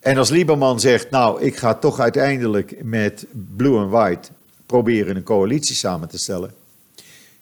En 0.00 0.18
als 0.18 0.30
Lieberman 0.30 0.80
zegt, 0.80 1.10
nou, 1.10 1.42
ik 1.42 1.56
ga 1.56 1.74
toch 1.74 2.00
uiteindelijk 2.00 2.84
met 2.84 3.26
Blue 3.56 3.78
and 3.78 3.90
White 3.90 4.28
proberen 4.66 5.16
een 5.16 5.22
coalitie 5.22 5.76
samen 5.76 6.08
te 6.08 6.18
stellen. 6.18 6.54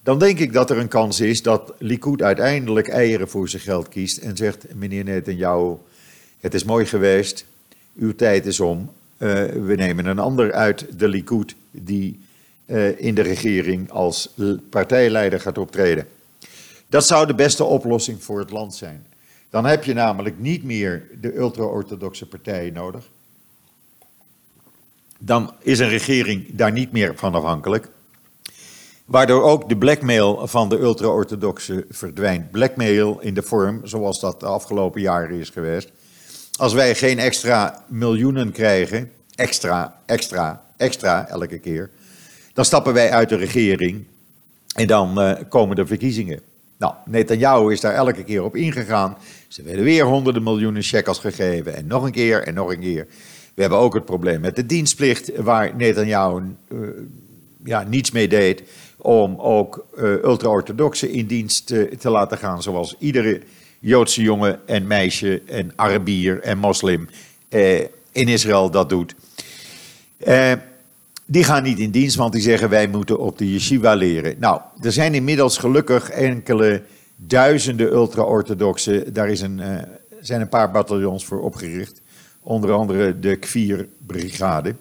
Dan 0.02 0.18
denk 0.18 0.38
ik 0.38 0.52
dat 0.52 0.70
er 0.70 0.78
een 0.78 0.88
kans 0.88 1.20
is 1.20 1.42
dat 1.42 1.74
Likud 1.78 2.22
uiteindelijk 2.22 2.88
eieren 2.88 3.28
voor 3.28 3.48
zijn 3.48 3.62
geld 3.62 3.88
kiest 3.88 4.18
en 4.18 4.36
zegt, 4.36 4.74
meneer 4.74 5.04
Netanyahu, 5.04 5.74
het 6.40 6.54
is 6.54 6.64
mooi 6.64 6.86
geweest, 6.86 7.44
uw 7.96 8.14
tijd 8.14 8.46
is 8.46 8.60
om. 8.60 8.90
Uh, 9.18 9.44
we 9.44 9.74
nemen 9.76 10.06
een 10.06 10.18
ander 10.18 10.52
uit 10.52 10.98
de 10.98 11.08
Likud 11.08 11.54
die 11.70 12.20
uh, 12.66 13.00
in 13.00 13.14
de 13.14 13.22
regering 13.22 13.90
als 13.90 14.34
partijleider 14.70 15.40
gaat 15.40 15.58
optreden. 15.58 16.06
Dat 16.86 17.06
zou 17.06 17.26
de 17.26 17.34
beste 17.34 17.64
oplossing 17.64 18.22
voor 18.22 18.38
het 18.38 18.50
land 18.50 18.74
zijn. 18.74 19.06
Dan 19.50 19.64
heb 19.64 19.84
je 19.84 19.94
namelijk 19.94 20.38
niet 20.38 20.64
meer 20.64 21.08
de 21.20 21.36
ultra-orthodoxe 21.36 22.26
partijen 22.26 22.72
nodig. 22.72 23.08
Dan 25.18 25.52
is 25.58 25.78
een 25.78 25.88
regering 25.88 26.46
daar 26.52 26.72
niet 26.72 26.92
meer 26.92 27.16
van 27.16 27.34
afhankelijk. 27.34 27.88
Waardoor 29.04 29.42
ook 29.42 29.68
de 29.68 29.76
blackmail 29.76 30.46
van 30.46 30.68
de 30.68 30.78
ultra-orthodoxe 30.78 31.86
verdwijnt. 31.90 32.50
Blackmail 32.50 33.20
in 33.20 33.34
de 33.34 33.42
vorm 33.42 33.80
zoals 33.86 34.20
dat 34.20 34.40
de 34.40 34.46
afgelopen 34.46 35.00
jaren 35.00 35.38
is 35.38 35.50
geweest. 35.50 35.90
Als 36.56 36.72
wij 36.72 36.94
geen 36.94 37.18
extra 37.18 37.84
miljoenen 37.88 38.52
krijgen, 38.52 39.10
extra, 39.34 40.00
extra, 40.06 40.64
extra 40.76 41.28
elke 41.28 41.58
keer, 41.58 41.90
dan 42.52 42.64
stappen 42.64 42.92
wij 42.92 43.10
uit 43.10 43.28
de 43.28 43.36
regering 43.36 44.04
en 44.74 44.86
dan 44.86 45.22
uh, 45.22 45.32
komen 45.48 45.76
de 45.76 45.86
verkiezingen. 45.86 46.40
Nou, 46.78 46.94
Netanyahu 47.04 47.72
is 47.72 47.80
daar 47.80 47.94
elke 47.94 48.24
keer 48.24 48.42
op 48.42 48.56
ingegaan. 48.56 49.16
Ze 49.48 49.62
werden 49.62 49.84
weer 49.84 50.04
honderden 50.04 50.42
miljoenen 50.42 50.82
shekels 50.82 51.18
gegeven 51.18 51.76
en 51.76 51.86
nog 51.86 52.04
een 52.04 52.12
keer 52.12 52.42
en 52.42 52.54
nog 52.54 52.70
een 52.70 52.80
keer. 52.80 53.06
We 53.54 53.60
hebben 53.60 53.78
ook 53.78 53.94
het 53.94 54.04
probleem 54.04 54.40
met 54.40 54.56
de 54.56 54.66
dienstplicht, 54.66 55.36
waar 55.36 55.76
Netanyahu 55.76 56.42
uh, 56.68 56.88
ja, 57.64 57.82
niets 57.82 58.10
mee 58.10 58.28
deed 58.28 58.62
om 58.96 59.40
ook 59.40 59.86
uh, 59.96 60.02
ultra-orthodoxen 60.02 61.10
in 61.10 61.26
dienst 61.26 61.66
te, 61.66 62.10
laten 62.10 62.38
gaan, 62.38 62.62
zoals 62.62 62.96
iedere 62.98 63.40
Joodse 63.86 64.22
jongen 64.22 64.68
en 64.68 64.86
meisje 64.86 65.42
en 65.46 65.72
Arabier 65.76 66.40
en 66.40 66.58
moslim 66.58 67.08
uh, 67.50 67.80
in 68.12 68.28
Israël 68.28 68.70
dat 68.70 68.88
doet. 68.88 69.14
Uh, 70.26 70.52
die 71.26 71.44
gaan 71.44 71.62
niet 71.62 71.78
in 71.78 71.90
dienst, 71.90 72.16
want 72.16 72.32
die 72.32 72.42
zeggen 72.42 72.68
wij 72.68 72.88
moeten 72.88 73.18
op 73.18 73.38
de 73.38 73.52
yeshiva 73.52 73.94
leren. 73.94 74.36
Nou, 74.38 74.60
er 74.80 74.92
zijn 74.92 75.14
inmiddels 75.14 75.58
gelukkig 75.58 76.10
enkele 76.10 76.82
duizenden 77.16 77.92
ultra-orthodoxen. 77.92 79.12
Daar 79.12 79.28
is 79.28 79.40
een, 79.40 79.60
zijn 80.20 80.40
een 80.40 80.48
paar 80.48 80.70
bataljons 80.70 81.24
voor 81.24 81.40
opgericht. 81.40 82.00
Onder 82.42 82.72
andere 82.72 83.18
de 83.18 83.36
Kvier-brigade 83.36 84.74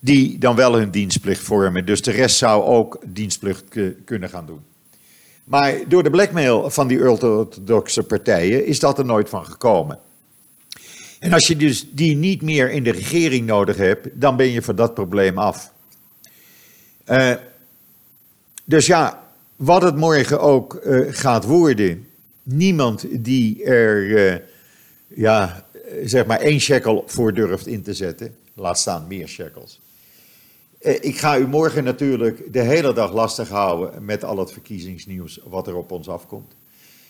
die 0.00 0.38
dan 0.38 0.56
wel 0.56 0.74
hun 0.74 0.90
dienstplicht 0.90 1.42
vormen. 1.42 1.86
Dus 1.86 2.02
de 2.02 2.10
rest 2.10 2.36
zou 2.36 2.62
ook 2.62 2.98
dienstplicht 3.06 3.64
kunnen 4.04 4.28
gaan 4.28 4.46
doen. 4.46 4.60
Maar 5.44 5.88
door 5.88 6.02
de 6.02 6.10
blackmail 6.10 6.70
van 6.70 6.88
die 6.88 7.10
orthodoxe 7.10 8.02
partijen 8.02 8.66
is 8.66 8.78
dat 8.78 8.98
er 8.98 9.04
nooit 9.04 9.28
van 9.28 9.44
gekomen. 9.44 9.98
En 11.18 11.32
als 11.32 11.46
je 11.46 11.56
dus 11.56 11.86
die 11.90 12.16
niet 12.16 12.42
meer 12.42 12.70
in 12.70 12.82
de 12.82 12.90
regering 12.90 13.46
nodig 13.46 13.76
hebt, 13.76 14.08
dan 14.12 14.36
ben 14.36 14.50
je 14.50 14.62
van 14.62 14.76
dat 14.76 14.94
probleem 14.94 15.38
af. 15.38 15.72
Uh, 17.08 17.34
dus 18.64 18.86
ja, 18.86 19.22
wat 19.56 19.82
het 19.82 19.96
morgen 19.96 20.40
ook 20.40 20.80
uh, 20.84 21.06
gaat 21.10 21.44
worden, 21.44 22.08
niemand 22.42 23.06
die 23.10 23.64
er, 23.64 24.02
uh, 24.02 24.36
ja, 25.06 25.66
zeg 26.04 26.26
maar 26.26 26.40
één 26.40 26.60
shekel 26.60 27.04
voor 27.06 27.34
durft 27.34 27.66
in 27.66 27.82
te 27.82 27.94
zetten, 27.94 28.36
laat 28.54 28.78
staan 28.78 29.06
meer 29.06 29.28
shekels. 29.28 29.80
Eh, 30.84 30.94
ik 31.00 31.18
ga 31.18 31.38
u 31.38 31.46
morgen 31.46 31.84
natuurlijk 31.84 32.52
de 32.52 32.60
hele 32.60 32.92
dag 32.92 33.12
lastig 33.12 33.48
houden 33.48 34.04
met 34.04 34.24
al 34.24 34.38
het 34.38 34.52
verkiezingsnieuws 34.52 35.40
wat 35.44 35.66
er 35.66 35.76
op 35.76 35.90
ons 35.90 36.08
afkomt. 36.08 36.54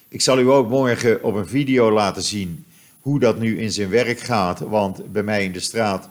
Ik 0.08 0.20
zal 0.20 0.38
u 0.38 0.50
ook 0.50 0.68
morgen 0.68 1.22
op 1.22 1.34
een 1.34 1.46
video 1.46 1.92
laten 1.92 2.22
zien 2.22 2.64
hoe 3.00 3.20
dat 3.20 3.38
nu 3.38 3.60
in 3.60 3.72
zijn 3.72 3.88
werk 3.88 4.18
gaat. 4.18 4.58
Want 4.58 5.12
bij 5.12 5.22
mij 5.22 5.44
in 5.44 5.52
de 5.52 5.60
straat, 5.60 6.08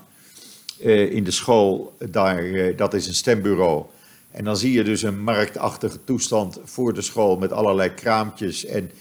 eh, 0.81 1.11
in 1.11 1.23
de 1.23 1.31
school, 1.31 1.95
daar, 2.09 2.43
eh, 2.43 2.77
dat 2.77 2.93
is 2.93 3.07
een 3.07 3.13
stembureau. 3.13 3.83
En 4.31 4.43
dan 4.43 4.57
zie 4.57 4.71
je 4.71 4.83
dus 4.83 5.01
een 5.01 5.23
marktachtige 5.23 6.03
toestand 6.03 6.59
voor 6.63 6.93
de 6.93 7.01
school 7.01 7.37
met 7.37 7.51
allerlei 7.51 7.93
kraampjes 7.93 8.65
en 8.65 8.91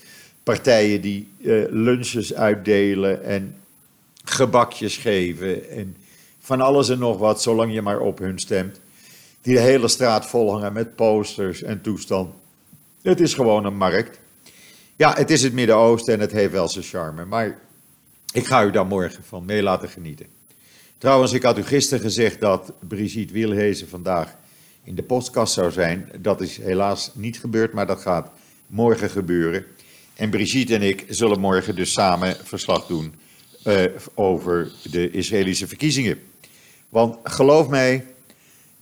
partijen 0.42 1.00
die 1.00 1.28
lunches 1.70 2.34
uitdelen 2.34 3.24
en 3.24 3.56
gebakjes 4.24 4.96
geven 4.96 5.70
en 5.70 5.96
van 6.42 6.60
alles 6.60 6.88
en 6.88 6.98
nog 6.98 7.18
wat, 7.18 7.42
zolang 7.42 7.72
je 7.72 7.82
maar 7.82 8.00
op 8.00 8.18
hun 8.18 8.38
stemt. 8.38 8.80
Die 9.40 9.54
de 9.54 9.60
hele 9.60 9.88
straat 9.88 10.26
volhangen 10.26 10.72
met 10.72 10.96
posters 10.96 11.62
en 11.62 11.80
toestand. 11.80 12.34
Het 13.02 13.20
is 13.20 13.34
gewoon 13.34 13.64
een 13.64 13.76
markt. 13.76 14.20
Ja, 14.96 15.14
het 15.14 15.30
is 15.30 15.42
het 15.42 15.52
Midden-Oosten 15.52 16.14
en 16.14 16.20
het 16.20 16.32
heeft 16.32 16.52
wel 16.52 16.68
zijn 16.68 16.84
charme. 16.84 17.24
Maar 17.24 17.58
ik 18.32 18.46
ga 18.46 18.64
u 18.64 18.70
daar 18.70 18.86
morgen 18.86 19.24
van 19.24 19.44
mee 19.44 19.62
laten 19.62 19.88
genieten. 19.88 20.26
Trouwens, 20.98 21.32
ik 21.32 21.42
had 21.42 21.58
u 21.58 21.62
gisteren 21.62 22.02
gezegd 22.04 22.40
dat 22.40 22.72
Brigitte 22.88 23.32
Wielhezen 23.32 23.88
vandaag 23.88 24.34
in 24.84 24.94
de 24.94 25.02
postkast 25.02 25.52
zou 25.52 25.70
zijn. 25.70 26.10
Dat 26.18 26.40
is 26.40 26.56
helaas 26.56 27.10
niet 27.14 27.38
gebeurd, 27.38 27.72
maar 27.72 27.86
dat 27.86 28.00
gaat 28.00 28.30
morgen 28.66 29.10
gebeuren. 29.10 29.64
En 30.14 30.30
Brigitte 30.30 30.74
en 30.74 30.82
ik 30.82 31.04
zullen 31.08 31.40
morgen 31.40 31.74
dus 31.74 31.92
samen 31.92 32.36
verslag 32.42 32.86
doen 32.86 33.14
uh, 33.66 33.84
over 34.14 34.72
de 34.90 35.10
Israëlische 35.10 35.68
verkiezingen. 35.68 36.31
Want 36.92 37.16
geloof 37.22 37.68
mij, 37.68 38.04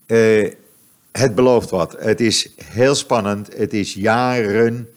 uh, 0.07 0.51
het 1.12 1.35
belooft 1.35 1.70
wat. 1.70 1.96
Het 1.99 2.20
is 2.20 2.49
heel 2.64 2.94
spannend. 2.94 3.57
Het 3.57 3.75
is 3.75 3.94
jaren, 3.94 4.88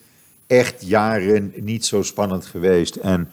echt 0.47 0.87
jaren 0.87 1.53
niet 1.55 1.85
zo 1.85 2.01
spannend 2.01 2.45
geweest. 2.45 2.95
En 2.95 3.31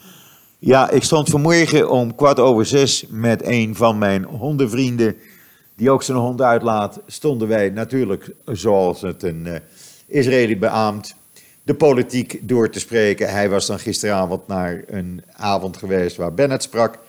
ja, 0.59 0.89
ik 0.89 1.03
stond 1.03 1.29
vanmorgen 1.29 1.89
om 1.89 2.15
kwart 2.15 2.39
over 2.39 2.65
zes 2.65 3.05
met 3.09 3.45
een 3.45 3.75
van 3.75 3.97
mijn 3.97 4.23
hondenvrienden, 4.23 5.15
die 5.75 5.91
ook 5.91 6.03
zijn 6.03 6.17
hond 6.17 6.41
uitlaat, 6.41 6.99
stonden 7.07 7.47
wij 7.47 7.69
natuurlijk, 7.69 8.31
zoals 8.45 9.01
het 9.01 9.23
een 9.23 9.45
uh, 9.45 9.55
Israëli 10.05 10.57
beaamt, 10.57 11.15
de 11.63 11.73
politiek 11.73 12.39
door 12.41 12.69
te 12.69 12.79
spreken. 12.79 13.29
Hij 13.31 13.49
was 13.49 13.67
dan 13.67 13.79
gisteravond 13.79 14.47
naar 14.47 14.83
een 14.87 15.23
avond 15.31 15.77
geweest 15.77 16.15
waar 16.17 16.33
Bennett 16.33 16.63
sprak. 16.63 16.99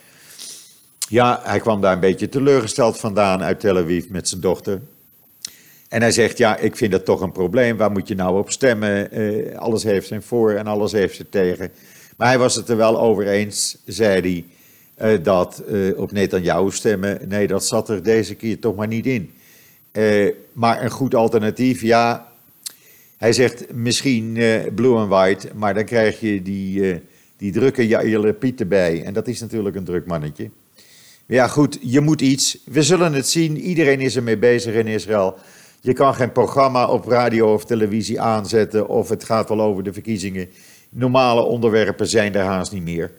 Ja, 1.09 1.41
hij 1.43 1.61
kwam 1.61 1.81
daar 1.81 1.93
een 1.93 2.01
beetje 2.01 2.29
teleurgesteld 2.29 2.99
vandaan 2.99 3.43
uit 3.43 3.61
Tel 3.61 3.79
Aviv 3.79 4.09
met 4.09 4.29
zijn 4.29 4.41
dochter. 4.41 4.81
En 5.93 6.01
hij 6.01 6.11
zegt, 6.11 6.39
ja, 6.39 6.57
ik 6.57 6.77
vind 6.77 6.93
dat 6.93 7.05
toch 7.05 7.21
een 7.21 7.33
probleem. 7.33 7.77
Waar 7.77 7.91
moet 7.91 8.09
je 8.09 8.15
nou 8.15 8.39
op 8.39 8.51
stemmen? 8.51 9.19
Uh, 9.21 9.57
alles 9.59 9.83
heeft 9.83 10.07
zijn 10.07 10.23
voor 10.23 10.53
en 10.53 10.67
alles 10.67 10.93
heeft 10.93 11.15
zijn 11.15 11.29
tegen. 11.31 11.71
Maar 12.17 12.29
hij 12.29 12.39
was 12.39 12.55
het 12.55 12.69
er 12.69 12.77
wel 12.77 13.01
over 13.01 13.27
eens, 13.27 13.77
zei 13.87 14.21
hij, 14.21 14.45
uh, 15.17 15.25
dat 15.25 15.63
uh, 15.69 15.99
op 15.99 16.13
Netanyahu 16.13 16.71
stemmen. 16.71 17.19
Nee, 17.29 17.47
dat 17.47 17.65
zat 17.65 17.89
er 17.89 18.03
deze 18.03 18.35
keer 18.35 18.59
toch 18.59 18.77
maar 18.77 18.87
niet 18.87 19.07
in. 19.07 19.31
maar 20.53 20.83
een 20.83 20.91
goed 20.91 21.15
alternatief, 21.15 21.81
ja. 21.81 22.33
Hij 23.17 23.33
zegt 23.33 23.73
misschien 23.73 24.39
blue 24.75 24.97
and 24.97 25.09
white, 25.09 25.49
maar 25.55 25.75
dan 25.75 25.85
krijg 25.85 26.21
je 26.21 26.43
die, 26.43 27.01
die 27.37 27.53
drukke 27.53 27.87
Jair 27.87 28.33
Piet 28.33 28.61
erbij. 28.61 29.05
En 29.05 29.13
dat 29.13 29.29
is 29.29 29.41
natuurlijk 29.41 29.77
een 29.77 29.85
druk 29.85 30.07
mannetje. 30.07 30.51
Ja, 31.33 31.49
goed, 31.49 31.79
je 31.81 32.01
moet 32.01 32.21
iets. 32.21 32.59
We 32.65 32.83
zullen 32.83 33.13
het 33.13 33.29
zien. 33.29 33.61
Iedereen 33.61 34.01
is 34.01 34.17
ermee 34.17 34.37
bezig 34.37 34.75
in 34.75 34.87
Israël. 34.87 35.35
Je 35.81 35.93
kan 35.93 36.15
geen 36.15 36.33
programma 36.33 36.87
op 36.87 37.07
radio 37.07 37.53
of 37.53 37.65
televisie 37.65 38.21
aanzetten 38.21 38.89
of 38.89 39.09
het 39.09 39.25
gaat 39.25 39.49
wel 39.49 39.61
over 39.61 39.83
de 39.83 39.93
verkiezingen. 39.93 40.49
Normale 40.91 41.43
onderwerpen 41.43 42.07
zijn 42.07 42.35
er 42.35 42.45
haast 42.45 42.73
niet 42.73 42.83
meer. 42.83 43.11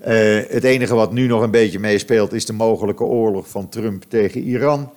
Uh, 0.00 0.06
het 0.48 0.64
enige 0.64 0.94
wat 0.94 1.12
nu 1.12 1.26
nog 1.26 1.42
een 1.42 1.50
beetje 1.50 1.78
meespeelt 1.78 2.32
is 2.32 2.46
de 2.46 2.52
mogelijke 2.52 3.04
oorlog 3.04 3.48
van 3.48 3.68
Trump 3.68 4.04
tegen 4.08 4.42
Iran. 4.42 4.92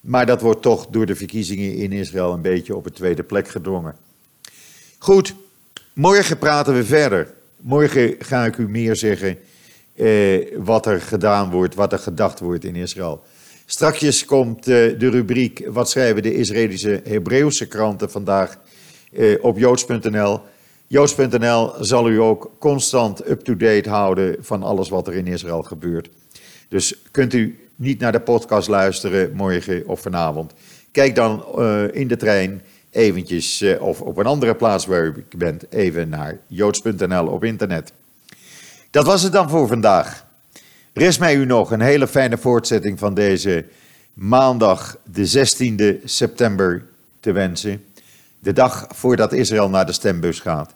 Maar 0.00 0.26
dat 0.26 0.40
wordt 0.40 0.62
toch 0.62 0.86
door 0.86 1.06
de 1.06 1.16
verkiezingen 1.16 1.74
in 1.74 1.92
Israël 1.92 2.32
een 2.32 2.42
beetje 2.42 2.76
op 2.76 2.86
een 2.86 2.92
tweede 2.92 3.22
plek 3.22 3.48
gedrongen. 3.48 3.94
Goed, 4.98 5.34
morgen 5.92 6.38
praten 6.38 6.74
we 6.74 6.84
verder. 6.84 7.34
Morgen 7.56 8.14
ga 8.18 8.44
ik 8.44 8.56
u 8.56 8.68
meer 8.68 8.96
zeggen 8.96 9.38
eh, 9.96 10.46
wat 10.56 10.86
er 10.86 11.00
gedaan 11.00 11.50
wordt, 11.50 11.74
wat 11.74 11.92
er 11.92 11.98
gedacht 11.98 12.40
wordt 12.40 12.64
in 12.64 12.76
Israël. 12.76 13.22
Strakjes 13.66 14.24
komt 14.24 14.58
eh, 14.58 14.98
de 14.98 15.10
rubriek 15.10 15.66
Wat 15.68 15.90
schrijven 15.90 16.22
de 16.22 16.34
Israëlische 16.34 17.00
Hebreeuwse 17.04 17.66
kranten 17.68 18.10
vandaag 18.10 18.58
eh, 19.12 19.44
op 19.44 19.58
joods.nl. 19.58 20.40
Joods.nl 20.86 21.72
zal 21.80 22.10
u 22.10 22.20
ook 22.20 22.50
constant 22.58 23.28
up-to-date 23.28 23.88
houden 23.88 24.36
van 24.40 24.62
alles 24.62 24.88
wat 24.88 25.06
er 25.06 25.14
in 25.14 25.26
Israël 25.26 25.62
gebeurt. 25.62 26.08
Dus 26.68 26.94
kunt 27.10 27.34
u 27.34 27.58
niet 27.76 27.98
naar 27.98 28.12
de 28.12 28.20
podcast 28.20 28.68
luisteren 28.68 29.32
morgen 29.32 29.86
of 29.86 30.00
vanavond. 30.00 30.52
Kijk 30.90 31.14
dan 31.14 31.44
uh, 31.58 31.94
in 31.94 32.08
de 32.08 32.16
trein 32.16 32.62
eventjes, 32.90 33.60
eh, 33.60 33.82
of 33.82 34.00
op 34.00 34.16
een 34.16 34.26
andere 34.26 34.54
plaats 34.54 34.86
waar 34.86 35.04
u 35.04 35.24
bent, 35.36 35.72
even 35.72 36.08
naar 36.08 36.38
joods.nl 36.46 37.26
op 37.26 37.44
internet. 37.44 37.92
Dat 38.96 39.06
was 39.06 39.22
het 39.22 39.32
dan 39.32 39.50
voor 39.50 39.68
vandaag. 39.68 40.24
Rest 40.92 41.20
mij 41.20 41.36
u 41.36 41.44
nog 41.44 41.70
een 41.70 41.80
hele 41.80 42.08
fijne 42.08 42.38
voortzetting 42.38 42.98
van 42.98 43.14
deze 43.14 43.64
maandag, 44.14 44.96
de 45.04 45.48
16e 45.48 46.04
september, 46.04 46.86
te 47.20 47.32
wensen. 47.32 47.84
De 48.38 48.52
dag 48.52 48.86
voordat 48.94 49.32
Israël 49.32 49.68
naar 49.68 49.86
de 49.86 49.92
stembus 49.92 50.40
gaat. 50.40 50.74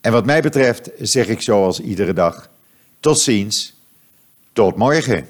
En 0.00 0.12
wat 0.12 0.24
mij 0.24 0.42
betreft 0.42 0.90
zeg 0.98 1.26
ik 1.26 1.40
zoals 1.40 1.80
iedere 1.80 2.12
dag: 2.12 2.48
tot 3.00 3.20
ziens, 3.20 3.74
tot 4.52 4.76
morgen. 4.76 5.28